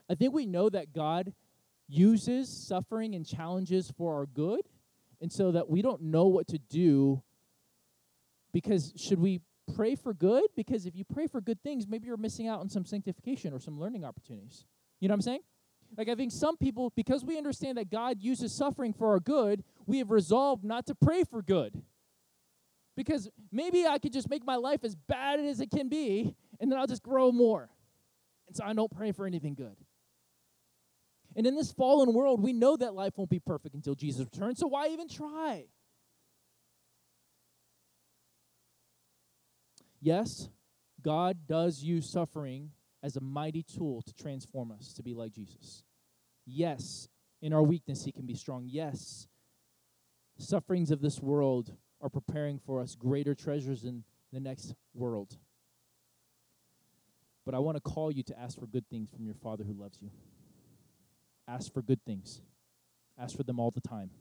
[0.10, 1.34] I think we know that God
[1.88, 4.62] uses suffering and challenges for our good,
[5.22, 7.22] and so that we don't know what to do
[8.54, 9.42] because should we
[9.76, 10.46] pray for good?
[10.56, 13.60] Because if you pray for good things, maybe you're missing out on some sanctification or
[13.60, 14.66] some learning opportunities.
[15.00, 15.42] You know what I'm saying?
[15.98, 19.64] Like, I think some people, because we understand that God uses suffering for our good,
[19.86, 21.82] we have resolved not to pray for good.
[22.96, 26.72] Because maybe I could just make my life as bad as it can be, and
[26.72, 27.70] then I'll just grow more.
[28.48, 29.76] And so I don't pray for anything good.
[31.36, 34.60] And in this fallen world, we know that life won't be perfect until Jesus returns,
[34.60, 35.66] so why even try?
[40.02, 40.50] Yes,
[41.02, 42.72] God does use suffering
[43.04, 45.84] as a mighty tool to transform us to be like Jesus.
[46.46, 47.08] Yes,
[47.42, 48.68] in our weakness, He can be strong.
[48.68, 49.28] Yes,
[50.38, 55.38] sufferings of this world are preparing for us greater treasures in the next world.
[57.46, 59.74] But I want to call you to ask for good things from your Father who
[59.74, 60.10] loves you.
[61.48, 62.42] Ask for good things,
[63.20, 64.12] ask for them all the time.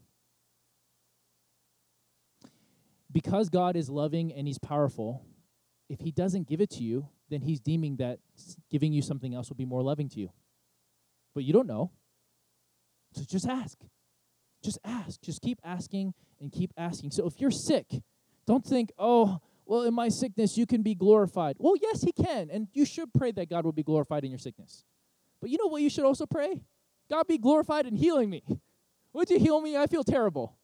[3.12, 5.24] Because God is loving and He's powerful,
[5.90, 8.20] if He doesn't give it to you, then He's deeming that
[8.70, 10.30] giving you something else will be more loving to you.
[11.34, 11.90] But you don't know.
[13.12, 13.76] So just ask.
[14.62, 15.20] Just ask.
[15.20, 17.10] Just keep asking and keep asking.
[17.10, 17.86] So if you're sick,
[18.46, 21.56] don't think, oh, well, in my sickness, you can be glorified.
[21.58, 22.50] Well, yes, He can.
[22.50, 24.84] And you should pray that God will be glorified in your sickness.
[25.40, 26.62] But you know what you should also pray?
[27.10, 28.44] God be glorified in healing me.
[29.12, 29.76] Would you heal me?
[29.76, 30.56] I feel terrible.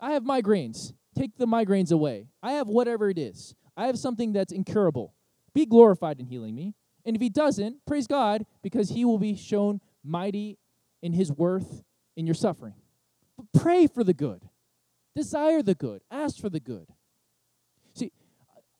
[0.00, 0.92] I have migraines.
[1.18, 2.28] Take the migraines away.
[2.42, 3.54] I have whatever it is.
[3.76, 5.14] I have something that's incurable.
[5.54, 6.74] Be glorified in healing me.
[7.04, 10.58] And if he doesn't, praise God because he will be shown mighty
[11.02, 11.82] in his worth
[12.16, 12.74] in your suffering.
[13.36, 14.48] But pray for the good.
[15.16, 16.02] Desire the good.
[16.10, 16.86] Ask for the good.
[17.94, 18.12] See,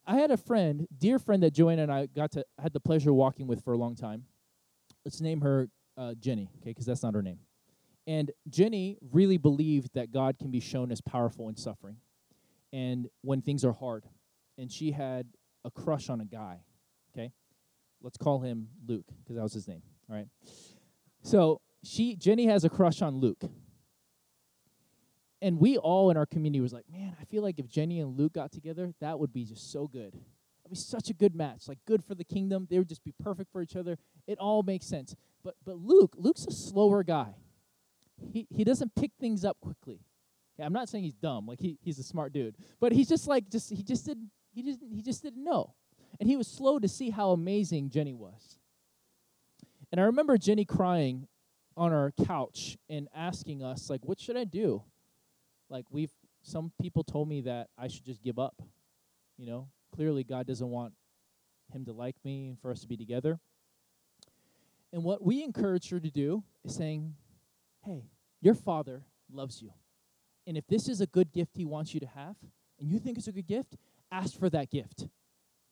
[0.07, 3.11] I had a friend, dear friend that Joanna and I got to had the pleasure
[3.11, 4.25] of walking with for a long time
[5.09, 7.39] let's name her uh, Jenny, okay, because that's not her name.
[8.07, 11.97] And Jenny really believed that God can be shown as powerful in suffering
[12.73, 14.05] and when things are hard.
[14.57, 15.27] And she had
[15.65, 16.61] a crush on a guy,
[17.13, 17.33] okay?
[18.03, 20.29] Let's call him Luke, because that was his name, all right?
[21.23, 23.45] So she Jenny has a crush on Luke.
[25.41, 28.19] And we all in our community was like, man, I feel like if Jenny and
[28.19, 30.15] Luke got together, that would be just so good.
[30.65, 32.67] It'd be such a good match, like good for the kingdom.
[32.69, 33.99] They would just be perfect for each other.
[34.27, 35.15] It all makes sense.
[35.45, 37.35] But but Luke, Luke's a slower guy.
[38.33, 40.01] He he doesn't pick things up quickly.
[40.59, 42.57] Yeah, I'm not saying he's dumb, like he, he's a smart dude.
[42.81, 45.75] But he's just like just he just didn't he didn't he just didn't know.
[46.21, 48.59] And he was slow to see how amazing Jenny was.
[49.93, 51.29] And I remember Jenny crying
[51.77, 54.83] on our couch and asking us, like, what should I do?
[55.71, 56.11] Like, we've,
[56.43, 58.61] some people told me that I should just give up.
[59.37, 60.93] You know, clearly God doesn't want
[61.73, 63.39] him to like me and for us to be together.
[64.93, 67.15] And what we encourage her to do is saying,
[67.85, 68.05] hey,
[68.41, 69.71] your father loves you.
[70.49, 72.35] And if this is a good gift he wants you to have,
[72.81, 73.77] and you think it's a good gift,
[74.11, 75.07] ask for that gift.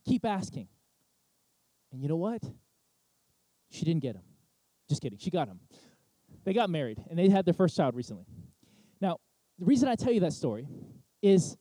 [0.06, 0.68] Keep asking.
[1.90, 2.42] And you know what?
[3.70, 4.22] She didn't get him.
[4.86, 5.18] Just kidding.
[5.18, 5.60] She got him.
[6.44, 8.26] They got married, and they had their first child recently.
[9.00, 9.16] Now,
[9.58, 10.68] the reason I tell you that story
[11.22, 11.56] is,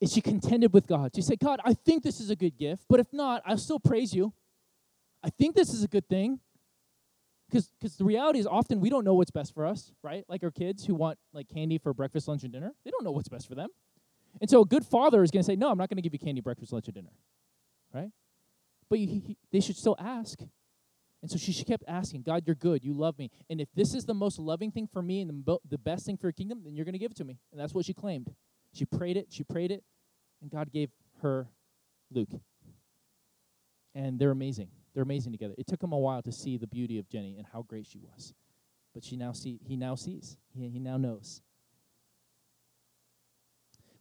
[0.00, 1.10] is she contended with God.
[1.12, 3.80] She said, God, I think this is a good gift, but if not, I'll still
[3.80, 4.32] praise you.
[5.24, 6.38] I think this is a good thing
[7.54, 10.24] because the reality is often we don't know what's best for us, right?
[10.28, 13.12] Like our kids who want like candy for breakfast, lunch, and dinner, they don't know
[13.12, 13.68] what's best for them.
[14.40, 16.12] And so a good father is going to say, "No, I'm not going to give
[16.12, 17.12] you candy, breakfast, lunch, and dinner,"
[17.92, 18.10] right?
[18.88, 20.40] But you, he, they should still ask.
[21.22, 22.84] And so she kept asking, God, you're good.
[22.84, 23.30] You love me.
[23.48, 26.18] And if this is the most loving thing for me and the, the best thing
[26.18, 27.38] for your kingdom, then you're going to give it to me.
[27.50, 28.34] And that's what she claimed.
[28.74, 29.82] She prayed it, she prayed it,
[30.42, 30.90] and God gave
[31.22, 31.48] her
[32.10, 32.28] Luke.
[33.94, 34.68] And they're amazing.
[34.94, 35.54] They're amazing together.
[35.58, 37.98] It took him a while to see the beauty of Jenny and how great she
[37.98, 38.32] was.
[38.94, 40.36] But she now see he now sees.
[40.54, 41.42] He, he now knows.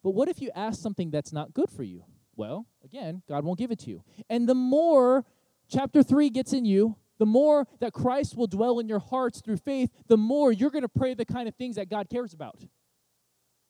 [0.04, 2.04] But what if you ask something that's not good for you?
[2.36, 4.04] Well, again, God won't give it to you.
[4.30, 5.26] And the more
[5.70, 9.58] chapter 3 gets in you, the more that Christ will dwell in your hearts through
[9.58, 12.60] faith, the more you're going to pray the kind of things that God cares about.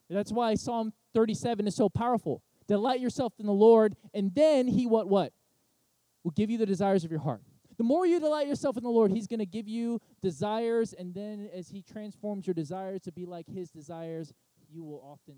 [0.09, 2.41] That's why Psalm 37 is so powerful.
[2.67, 5.33] Delight yourself in the Lord, and then he what what?
[6.23, 7.41] Will give you the desires of your heart.
[7.77, 11.13] The more you delight yourself in the Lord, He's going to give you desires, and
[11.13, 14.33] then as He transforms your desires to be like His desires,
[14.69, 15.35] you will often,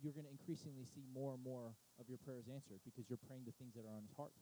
[0.00, 3.42] you're going to increasingly see more and more of your prayers answered because you're praying
[3.44, 4.32] the things that are on His heart.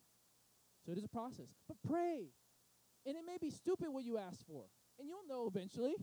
[0.87, 1.46] So it is a process.
[1.68, 2.28] But pray.
[3.05, 4.64] And it may be stupid what you ask for,
[4.98, 5.94] and you'll know eventually.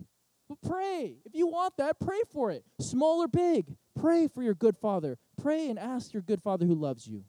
[0.50, 1.16] But pray.
[1.26, 2.64] If you want that, pray for it.
[2.82, 5.18] Small or big, pray for your good Father.
[5.42, 7.24] Pray and ask your good Father who loves you.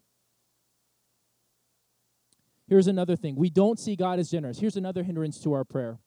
[2.71, 4.61] Here's another thing we don't see God as generous.
[4.61, 5.99] Here's another hindrance to our prayer.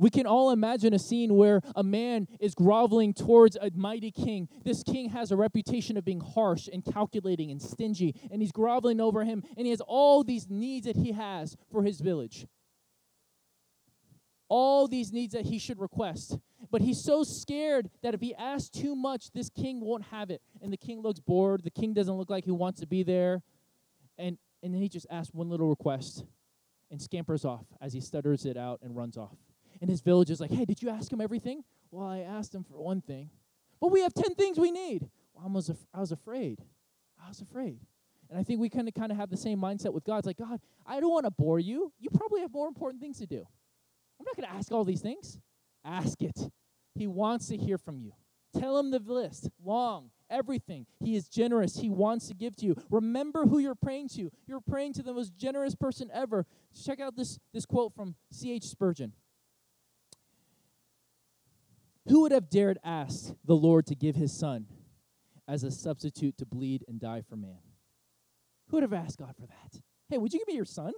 [0.00, 4.48] We can all imagine a scene where a man is groveling towards a mighty king.
[4.64, 9.00] This king has a reputation of being harsh and calculating and stingy, and he's groveling
[9.00, 12.48] over him, and he has all these needs that he has for his village.
[14.48, 16.36] All these needs that he should request.
[16.72, 20.42] But he's so scared that if he asks too much, this king won't have it.
[20.60, 21.62] And the king looks bored.
[21.62, 23.42] The king doesn't look like he wants to be there.
[24.18, 26.24] And and then he just asks one little request
[26.90, 29.36] and scampers off as he stutters it out and runs off.
[29.80, 31.64] And his village is like, hey, did you ask him everything?
[31.90, 33.30] Well, I asked him for one thing.
[33.80, 35.08] But we have 10 things we need.
[35.34, 36.60] Well, I was, af- I was afraid.
[37.24, 37.80] I was afraid.
[38.30, 40.18] And I think we kind of kind of have the same mindset with God.
[40.18, 41.92] It's like, God, I don't want to bore you.
[41.98, 43.44] You probably have more important things to do.
[44.20, 45.38] I'm not going to ask all these things.
[45.84, 46.38] Ask it.
[46.94, 48.12] He wants to hear from you.
[48.58, 50.86] Tell him the list, long, everything.
[51.00, 51.76] He is generous.
[51.76, 52.76] He wants to give to you.
[52.90, 54.30] Remember who you're praying to.
[54.46, 56.46] You're praying to the most generous person ever.
[56.84, 58.64] Check out this, this quote from C.H.
[58.64, 59.12] Spurgeon.
[62.08, 64.66] Who would have dared ask the Lord to give his son
[65.46, 67.58] as a substitute to bleed and die for man?
[68.68, 69.80] Who would have asked God for that?
[70.08, 70.92] Hey, would you give me your son?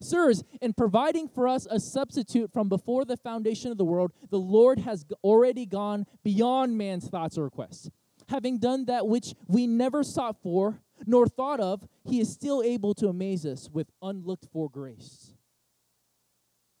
[0.00, 4.38] Sirs, in providing for us a substitute from before the foundation of the world, the
[4.38, 7.88] Lord has already gone beyond man's thoughts or requests.
[8.32, 12.94] Having done that which we never sought for nor thought of, he is still able
[12.94, 15.34] to amaze us with unlooked for grace.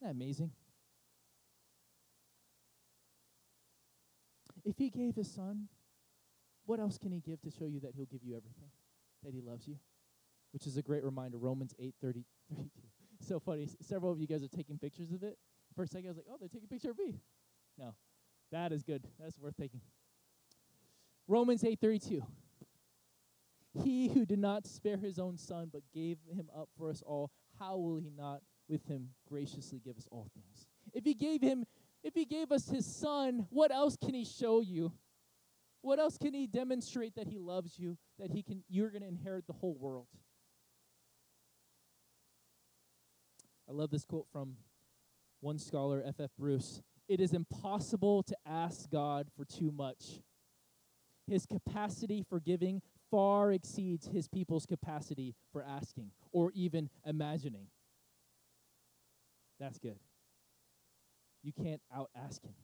[0.00, 0.50] that amazing?
[4.64, 5.68] If he gave his son,
[6.64, 8.70] what else can he give to show you that he'll give you everything?
[9.22, 9.76] That he loves you?
[10.54, 12.24] Which is a great reminder, Romans 8 30,
[12.56, 12.70] 32
[13.20, 13.68] so funny.
[13.82, 15.36] Several of you guys are taking pictures of it.
[15.76, 17.20] First second, I was like, oh, they're taking a picture of me.
[17.76, 17.94] No,
[18.52, 19.06] that is good.
[19.20, 19.82] That's worth taking.
[21.28, 22.22] Romans 8:32.
[23.82, 27.30] He who did not spare his own son but gave him up for us all,
[27.58, 30.66] how will he not with him graciously give us all things?
[30.92, 31.64] If he gave him
[32.02, 34.92] if he gave us his son, what else can he show you?
[35.82, 39.08] What else can he demonstrate that he loves you, that he can you're going to
[39.08, 40.06] inherit the whole world?
[43.68, 44.56] I love this quote from
[45.40, 46.30] one scholar, F.F.
[46.38, 46.82] Bruce.
[47.08, 50.20] It is impossible to ask God for too much.
[51.26, 57.66] His capacity for giving far exceeds his people's capacity for asking or even imagining.
[59.60, 59.98] That's good.
[61.42, 62.54] You can't out ask him.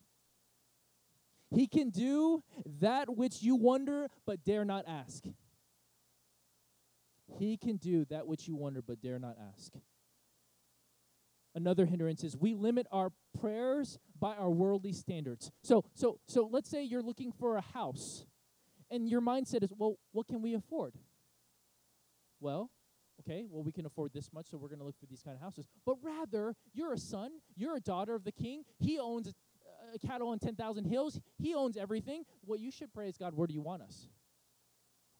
[1.50, 2.42] He can do
[2.80, 5.24] that which you wonder but dare not ask.
[7.38, 9.72] He can do that which you wonder but dare not ask.
[11.54, 15.50] Another hindrance is we limit our prayers by our worldly standards.
[15.62, 18.26] So, so, so let's say you're looking for a house,
[18.90, 20.94] and your mindset is, well, what can we afford?
[22.40, 22.70] Well,
[23.20, 25.34] okay, well, we can afford this much, so we're going to look for these kind
[25.34, 25.66] of houses.
[25.84, 28.62] But rather, you're a son, you're a daughter of the king.
[28.78, 29.32] He owns
[29.94, 32.24] a cattle on 10,000 hills, he owns everything.
[32.44, 34.08] Well, you should praise God, where do you want us?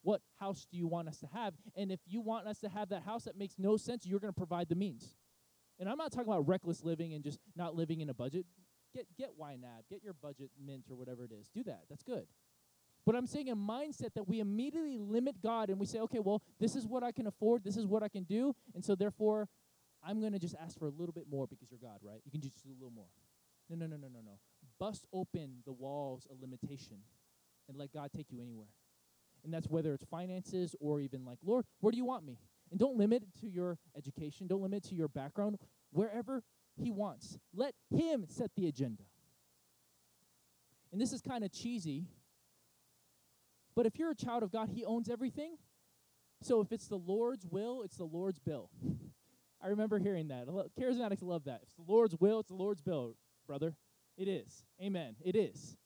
[0.03, 1.55] What house do you want us to have?
[1.77, 4.33] And if you want us to have that house that makes no sense, you're going
[4.33, 5.17] to provide the means.
[5.81, 8.47] And I'm not talking about reckless living and just not living in a budget.
[8.95, 11.49] Get get YNAB, get your budget mint or whatever it is.
[11.55, 11.83] Do that.
[11.91, 12.27] That's good.
[13.09, 16.43] But I'm saying a mindset that we immediately limit God and we say, okay, well,
[16.61, 19.49] this is what I can afford, this is what I can do, and so therefore
[20.07, 22.21] I'm going to just ask for a little bit more because you're God, right?
[22.27, 23.07] You can just do a little more.
[23.71, 24.39] No, no, no, no, no, no.
[24.79, 26.99] Bust open the walls of limitation
[27.67, 28.69] and let God take you anywhere.
[29.43, 32.37] And that's whether it's finances or even like, Lord, where do you want me?
[32.71, 35.57] And don't limit it to your education, don't limit it to your background.
[35.93, 36.43] Wherever
[36.77, 39.05] He wants, let Him set the agenda.
[40.93, 42.05] And this is kind of cheesy
[43.79, 45.57] but if you're a child of God, He owns everything.
[46.43, 48.71] So if it's the Lord's will, it's the Lord's bill.
[49.63, 50.49] I remember hearing that.
[50.77, 51.61] Charismatics love that.
[51.63, 53.15] If it's the Lord's will, it's the Lord's bill,
[53.47, 53.77] brother.
[54.17, 54.65] It is.
[54.83, 55.15] Amen.
[55.25, 55.77] It is.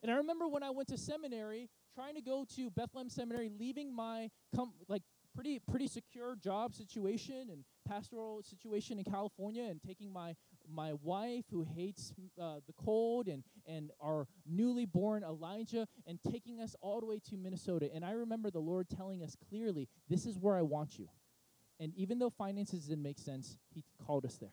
[0.00, 3.92] And I remember when I went to seminary, trying to go to Bethlehem Seminary, leaving
[3.92, 5.02] my com- like
[5.34, 10.36] pretty pretty secure job situation and pastoral situation in California, and taking my
[10.72, 16.60] my wife who hates uh, the cold and, and our newly born Elijah and taking
[16.60, 17.88] us all the way to Minnesota.
[17.94, 21.08] And I remember the Lord telling us clearly, This is where I want you.
[21.80, 24.52] And even though finances didn't make sense, He called us there.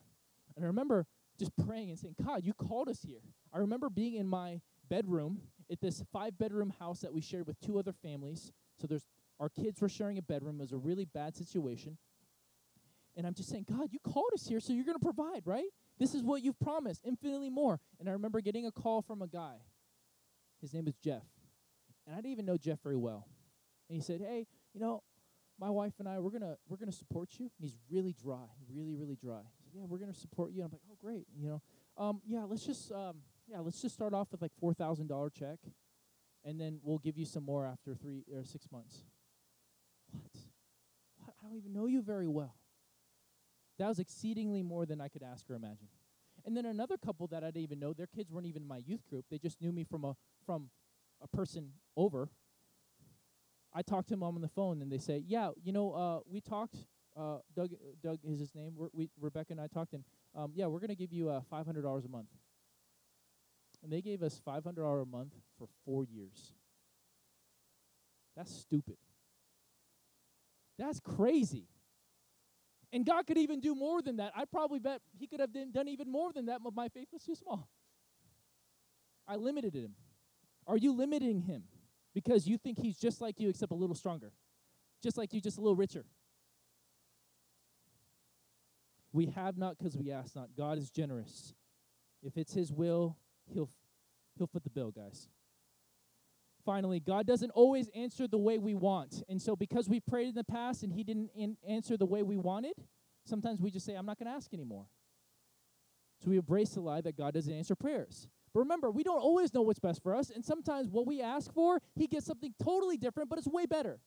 [0.56, 1.06] And I remember
[1.40, 3.22] just praying and saying, God, you called us here.
[3.54, 5.42] I remember being in my bedroom
[5.72, 8.52] at this five bedroom house that we shared with two other families.
[8.80, 9.08] So there's
[9.40, 10.58] our kids were sharing a bedroom.
[10.60, 11.98] It was a really bad situation.
[13.18, 15.66] And I'm just saying, God, you called us here, so you're going to provide, right?
[16.00, 17.80] This is what you've promised, infinitely more.
[18.00, 19.56] And I remember getting a call from a guy.
[20.62, 21.24] His name was Jeff.
[22.06, 23.28] And I didn't even know Jeff very well.
[23.90, 25.04] And he said, Hey, you know,
[25.60, 27.46] my wife and I, we're gonna we're gonna support you.
[27.46, 29.42] And he's really dry, really, really dry.
[29.58, 30.64] He said, Yeah, we're gonna support you.
[30.64, 31.28] And I'm like, Oh, great.
[31.38, 31.62] You know,
[31.98, 33.18] um, yeah, let's just um,
[33.48, 35.60] yeah, let's just start off with like four thousand dollar check,
[36.46, 39.04] and then we'll give you some more after three or six months.
[40.12, 40.32] What?
[41.18, 41.36] what?
[41.44, 42.56] I don't even know you very well.
[43.82, 45.88] That was exceedingly more than I could ask or imagine.
[46.46, 48.78] And then another couple that I didn't even know, their kids weren't even in my
[48.78, 49.26] youth group.
[49.32, 50.16] They just knew me from a
[50.46, 50.70] from
[51.20, 52.30] a person over.
[53.74, 56.42] I talked to them on the phone, and they say, "Yeah, you know, uh, we
[56.42, 56.76] talked.
[57.18, 57.72] Uh, Doug,
[58.04, 58.74] Doug is his name.
[58.76, 60.04] We're, we Rebecca and I talked, and
[60.36, 62.30] um, yeah, we're gonna give you uh, five hundred dollars a month."
[63.82, 66.54] And they gave us five hundred dollars a month for four years.
[68.38, 68.98] That's stupid.
[70.78, 71.66] That's crazy.
[72.94, 74.34] And God could even do more than that.
[74.36, 77.24] I probably bet He could have done even more than that, but my faith was
[77.24, 77.70] too small.
[79.28, 79.96] I limited Him.
[80.68, 81.64] Are you limiting Him
[82.14, 84.34] because you think He's just like you, except a little stronger?
[85.02, 86.06] Just like you, just a little richer?
[89.14, 90.50] We have not because we ask not.
[90.58, 91.54] God is generous.
[92.22, 93.18] If it's His will,
[93.54, 93.70] He'll,
[94.38, 95.28] he'll foot the bill, guys.
[96.66, 99.24] Finally, God doesn't always answer the way we want.
[99.30, 102.24] And so, because we prayed in the past and He didn't in- answer the way
[102.24, 102.74] we wanted,
[103.26, 104.86] sometimes we just say, I'm not going to ask anymore.
[106.24, 108.28] So, we embrace the lie that God doesn't answer prayers.
[108.54, 110.30] But remember, we don't always know what's best for us.
[110.30, 114.00] And sometimes what we ask for, He gets something totally different, but it's way better.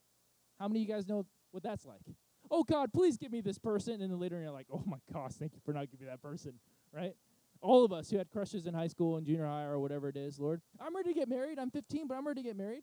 [0.59, 2.03] How many of you guys know what that's like?
[2.51, 4.03] Oh, God, please give me this person.
[4.03, 6.23] And then later you're like, oh my gosh, thank you for not giving me that
[6.23, 6.55] person,
[6.93, 7.15] right?
[7.65, 10.17] All of us who had crushes in high school and junior high or whatever it
[10.17, 11.59] is, Lord, I'm ready to get married.
[11.59, 12.83] I'm 15, but I'm ready to get married.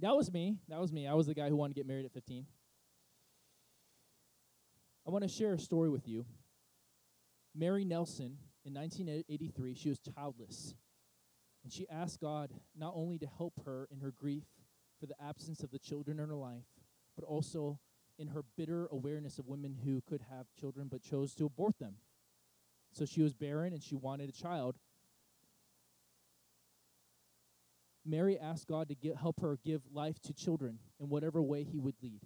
[0.00, 0.56] That was me.
[0.68, 1.06] That was me.
[1.06, 2.46] I was the guy who wanted to get married at 15.
[5.06, 6.24] I want to share a story with you.
[7.54, 10.74] Mary Nelson, in 1983, she was childless.
[11.62, 14.44] And she asked God not only to help her in her grief
[14.98, 16.64] for the absence of the children in her life,
[17.14, 17.78] but also
[18.18, 21.96] in her bitter awareness of women who could have children but chose to abort them.
[22.96, 24.76] So she was barren and she wanted a child.
[28.06, 31.78] Mary asked God to get, help her give life to children in whatever way he
[31.78, 32.22] would lead.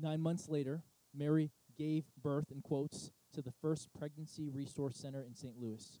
[0.00, 0.82] Nine months later,
[1.14, 5.54] Mary gave birth, in quotes, to the first pregnancy resource center in St.
[5.60, 6.00] Louis.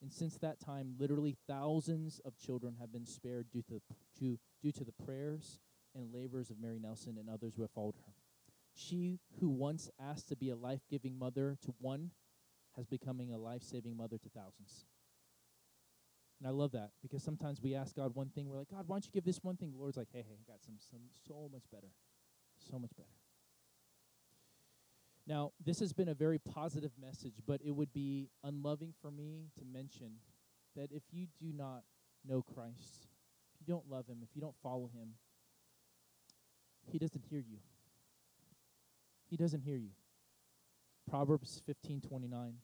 [0.00, 3.82] And since that time, literally thousands of children have been spared due to,
[4.20, 5.58] to, due to the prayers
[5.94, 8.12] and labors of Mary Nelson and others who have followed her.
[8.74, 12.12] She who once asked to be a life giving mother to one
[12.78, 14.86] has becoming a life saving mother to thousands.
[16.38, 18.94] And I love that because sometimes we ask God one thing, we're like, God, why
[18.94, 19.72] don't you give this one thing?
[19.72, 21.88] The Lord's like, hey, hey, I got some, some so much better.
[22.70, 23.08] So much better.
[25.26, 29.48] Now, this has been a very positive message, but it would be unloving for me
[29.58, 30.12] to mention
[30.76, 31.82] that if you do not
[32.26, 33.08] know Christ,
[33.52, 35.14] if you don't love him, if you don't follow him,
[36.90, 37.58] he doesn't hear you.
[39.28, 39.90] He doesn't hear you.
[41.10, 42.54] Proverbs 15:29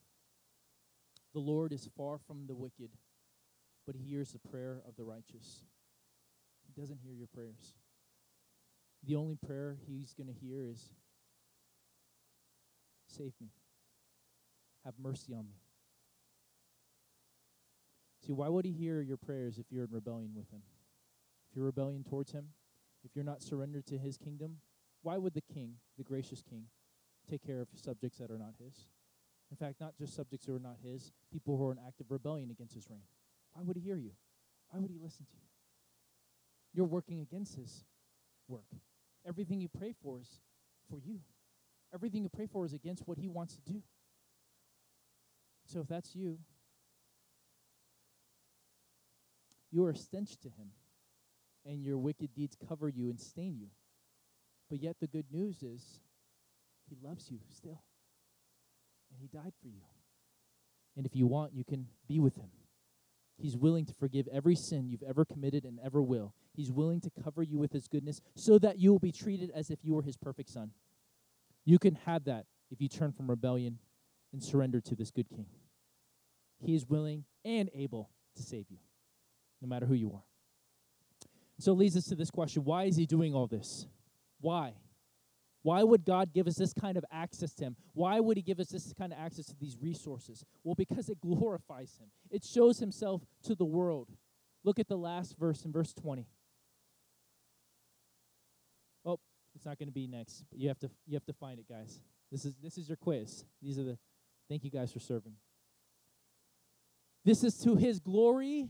[1.34, 2.90] The Lord is far from the wicked,
[3.86, 5.64] but he hears the prayer of the righteous.
[6.64, 7.74] He doesn't hear your prayers.
[9.02, 10.90] The only prayer he's going to hear is
[13.08, 13.48] save me.
[14.84, 15.56] Have mercy on me.
[18.24, 20.62] See, why would he hear your prayers if you're in rebellion with him?
[21.50, 22.48] If you're rebellion towards him,
[23.04, 24.58] if you're not surrendered to his kingdom,
[25.02, 26.64] why would the king, the gracious king,
[27.28, 28.86] take care of subjects that are not his?
[29.54, 32.50] In fact, not just subjects who are not his, people who are in active rebellion
[32.50, 33.04] against his reign.
[33.52, 34.10] Why would he hear you?
[34.68, 35.46] Why would he listen to you?
[36.72, 37.84] You're working against his
[38.48, 38.66] work.
[39.24, 40.40] Everything you pray for is
[40.90, 41.20] for you.
[41.94, 43.80] Everything you pray for is against what he wants to do.
[45.66, 46.40] So if that's you,
[49.70, 50.72] you are a stench to him,
[51.64, 53.68] and your wicked deeds cover you and stain you.
[54.68, 56.00] But yet the good news is
[56.90, 57.84] he loves you still.
[59.14, 59.80] And he died for you.
[60.96, 62.50] And if you want, you can be with him.
[63.36, 66.34] He's willing to forgive every sin you've ever committed and ever will.
[66.54, 69.70] He's willing to cover you with his goodness so that you will be treated as
[69.70, 70.70] if you were his perfect son.
[71.64, 73.78] You can have that if you turn from rebellion
[74.32, 75.46] and surrender to this good king.
[76.60, 78.78] He is willing and able to save you,
[79.60, 80.24] no matter who you are.
[81.58, 83.86] So it leads us to this question why is he doing all this?
[84.40, 84.74] Why?
[85.64, 87.76] Why would God give us this kind of access to Him?
[87.94, 90.44] Why would He give us this kind of access to these resources?
[90.62, 94.10] Well, because it glorifies Him, it shows Himself to the world.
[94.62, 96.26] Look at the last verse in verse 20.
[99.06, 99.18] Oh,
[99.54, 101.66] it's not going to be next, but you have to you have to find it,
[101.66, 101.98] guys.
[102.30, 103.46] This is this is your quiz.
[103.62, 103.98] These are the
[104.50, 105.32] thank you guys for serving.
[107.24, 108.68] This is to his glory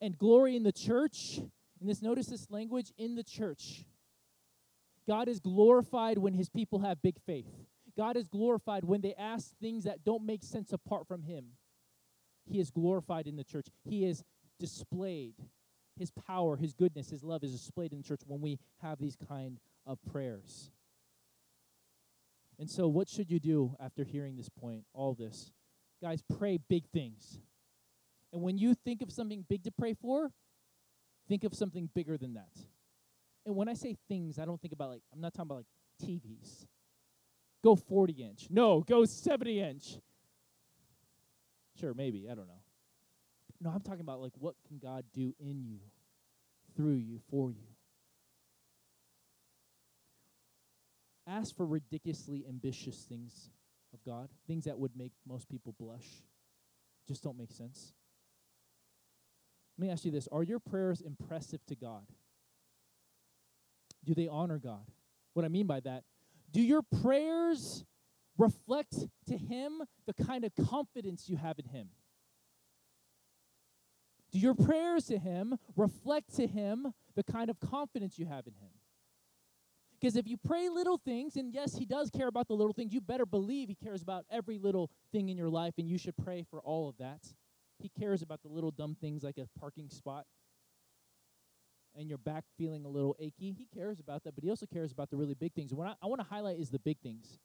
[0.00, 1.38] and glory in the church.
[1.80, 3.84] And this notice this language in the church.
[5.08, 7.48] God is glorified when his people have big faith.
[7.96, 11.44] God is glorified when they ask things that don't make sense apart from him.
[12.44, 13.66] He is glorified in the church.
[13.84, 14.22] He is
[14.58, 15.34] displayed.
[15.98, 19.16] His power, his goodness, his love is displayed in the church when we have these
[19.28, 20.70] kind of prayers.
[22.58, 25.52] And so, what should you do after hearing this point, all this?
[26.00, 27.40] Guys, pray big things.
[28.32, 30.30] And when you think of something big to pray for,
[31.28, 32.50] think of something bigger than that.
[33.44, 36.08] And when I say things, I don't think about like, I'm not talking about like
[36.08, 36.66] TVs.
[37.64, 38.46] Go 40 inch.
[38.50, 39.98] No, go 70 inch.
[41.78, 42.28] Sure, maybe.
[42.30, 42.62] I don't know.
[43.60, 45.78] No, I'm talking about like what can God do in you,
[46.76, 47.68] through you, for you.
[51.26, 53.50] Ask for ridiculously ambitious things
[53.94, 56.24] of God, things that would make most people blush,
[57.06, 57.92] just don't make sense.
[59.78, 62.06] Let me ask you this Are your prayers impressive to God?
[64.04, 64.86] Do they honor God?
[65.34, 66.04] What I mean by that,
[66.50, 67.84] do your prayers
[68.36, 68.94] reflect
[69.28, 71.88] to Him the kind of confidence you have in Him?
[74.30, 78.54] Do your prayers to Him reflect to Him the kind of confidence you have in
[78.54, 78.70] Him?
[80.00, 82.92] Because if you pray little things, and yes, He does care about the little things,
[82.92, 86.16] you better believe He cares about every little thing in your life, and you should
[86.16, 87.20] pray for all of that.
[87.78, 90.26] He cares about the little dumb things like a parking spot
[91.96, 94.92] and your back feeling a little achy, he cares about that, but he also cares
[94.92, 95.74] about the really big things.
[95.74, 97.38] What I, I want to highlight is the big things.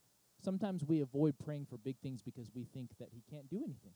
[0.44, 3.94] Sometimes we avoid praying for big things because we think that he can't do anything.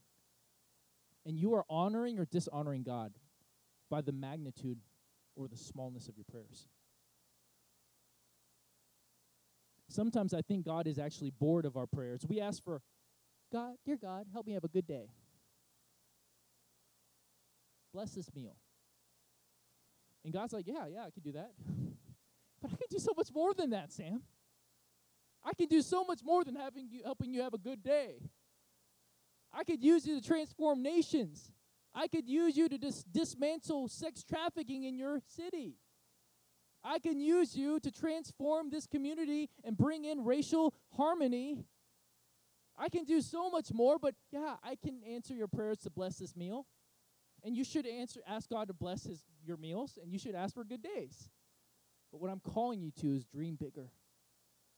[1.26, 3.14] And you are honoring or dishonoring God
[3.89, 4.80] by the magnitude
[5.36, 6.68] or the smallness of your prayers.
[9.88, 12.26] Sometimes I think God is actually bored of our prayers.
[12.28, 12.82] We ask for,
[13.52, 15.10] God, dear God, help me have a good day.
[17.93, 18.56] Bless this meal.
[20.24, 21.51] And God's like, yeah, yeah, I can do that.
[22.61, 24.22] but I can do so much more than that, Sam.
[25.43, 28.22] I can do so much more than having you helping you have a good day.
[29.53, 31.51] I could use you to transform nations.
[31.93, 35.76] I could use you to dis- dismantle sex trafficking in your city.
[36.84, 41.65] I can use you to transform this community and bring in racial harmony.
[42.78, 46.17] I can do so much more, but yeah, I can answer your prayers to bless
[46.17, 46.65] this meal.
[47.44, 50.54] And you should answer ask God to bless his your meals and you should ask
[50.54, 51.30] for good days.
[52.12, 53.89] But what I'm calling you to is dream bigger.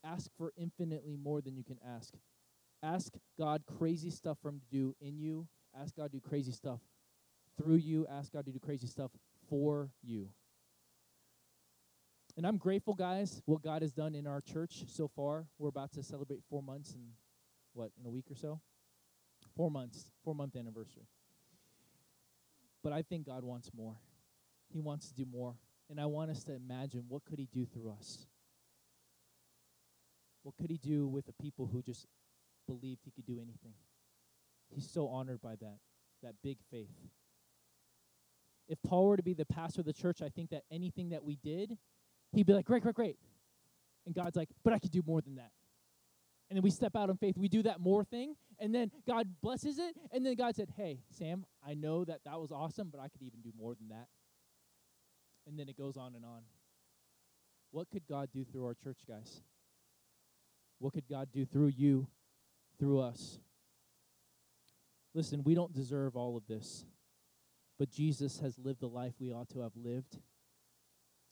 [0.04, 2.14] Ask for infinitely more than you can ask.
[2.82, 5.48] Ask God crazy stuff from to do in you.
[5.80, 6.80] Ask God to do crazy stuff
[7.58, 8.06] through you.
[8.10, 9.12] Ask God to do crazy stuff
[9.50, 10.30] for you.
[12.36, 15.46] And I'm grateful, guys, what God has done in our church so far.
[15.60, 17.02] We're about to celebrate four months in,
[17.74, 18.60] what, in a week or so?
[19.56, 21.08] Four months, four month anniversary.
[22.84, 23.96] But I think God wants more.
[24.72, 25.56] He wants to do more.
[25.90, 28.26] And I want us to imagine what could he do through us?
[30.44, 32.08] What could he do with the people who just
[32.68, 33.74] believed he could do anything?
[34.70, 35.78] He's so honored by that,
[36.22, 36.90] that big faith.
[38.68, 41.24] If Paul were to be the pastor of the church, I think that anything that
[41.24, 41.78] we did,
[42.34, 43.18] he'd be like, great, great, great.
[44.06, 45.52] And God's like, but I could do more than that.
[46.54, 47.36] And then we step out in faith.
[47.36, 49.96] We do that more thing, and then God blesses it.
[50.12, 53.24] And then God said, hey, Sam, I know that that was awesome, but I could
[53.24, 54.06] even do more than that.
[55.48, 56.42] And then it goes on and on.
[57.72, 59.42] What could God do through our church, guys?
[60.78, 62.06] What could God do through you,
[62.78, 63.40] through us?
[65.16, 66.86] Listen, we don't deserve all of this,
[67.80, 70.20] but Jesus has lived the life we ought to have lived.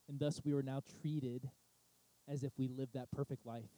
[0.10, 1.48] And thus we are now treated
[2.28, 3.70] as if we lived that perfect life.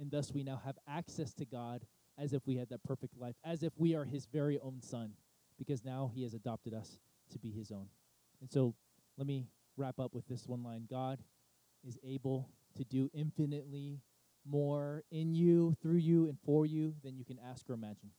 [0.00, 1.84] And thus we now have access to God
[2.18, 5.12] as if we had that perfect life, as if we are his very own son,
[5.58, 6.98] because now he has adopted us
[7.30, 7.86] to be his own.
[8.40, 8.74] And so
[9.16, 11.18] let me wrap up with this one line God
[11.86, 14.00] is able to do infinitely
[14.48, 18.10] more in you, through you, and for you than you can ask or imagine.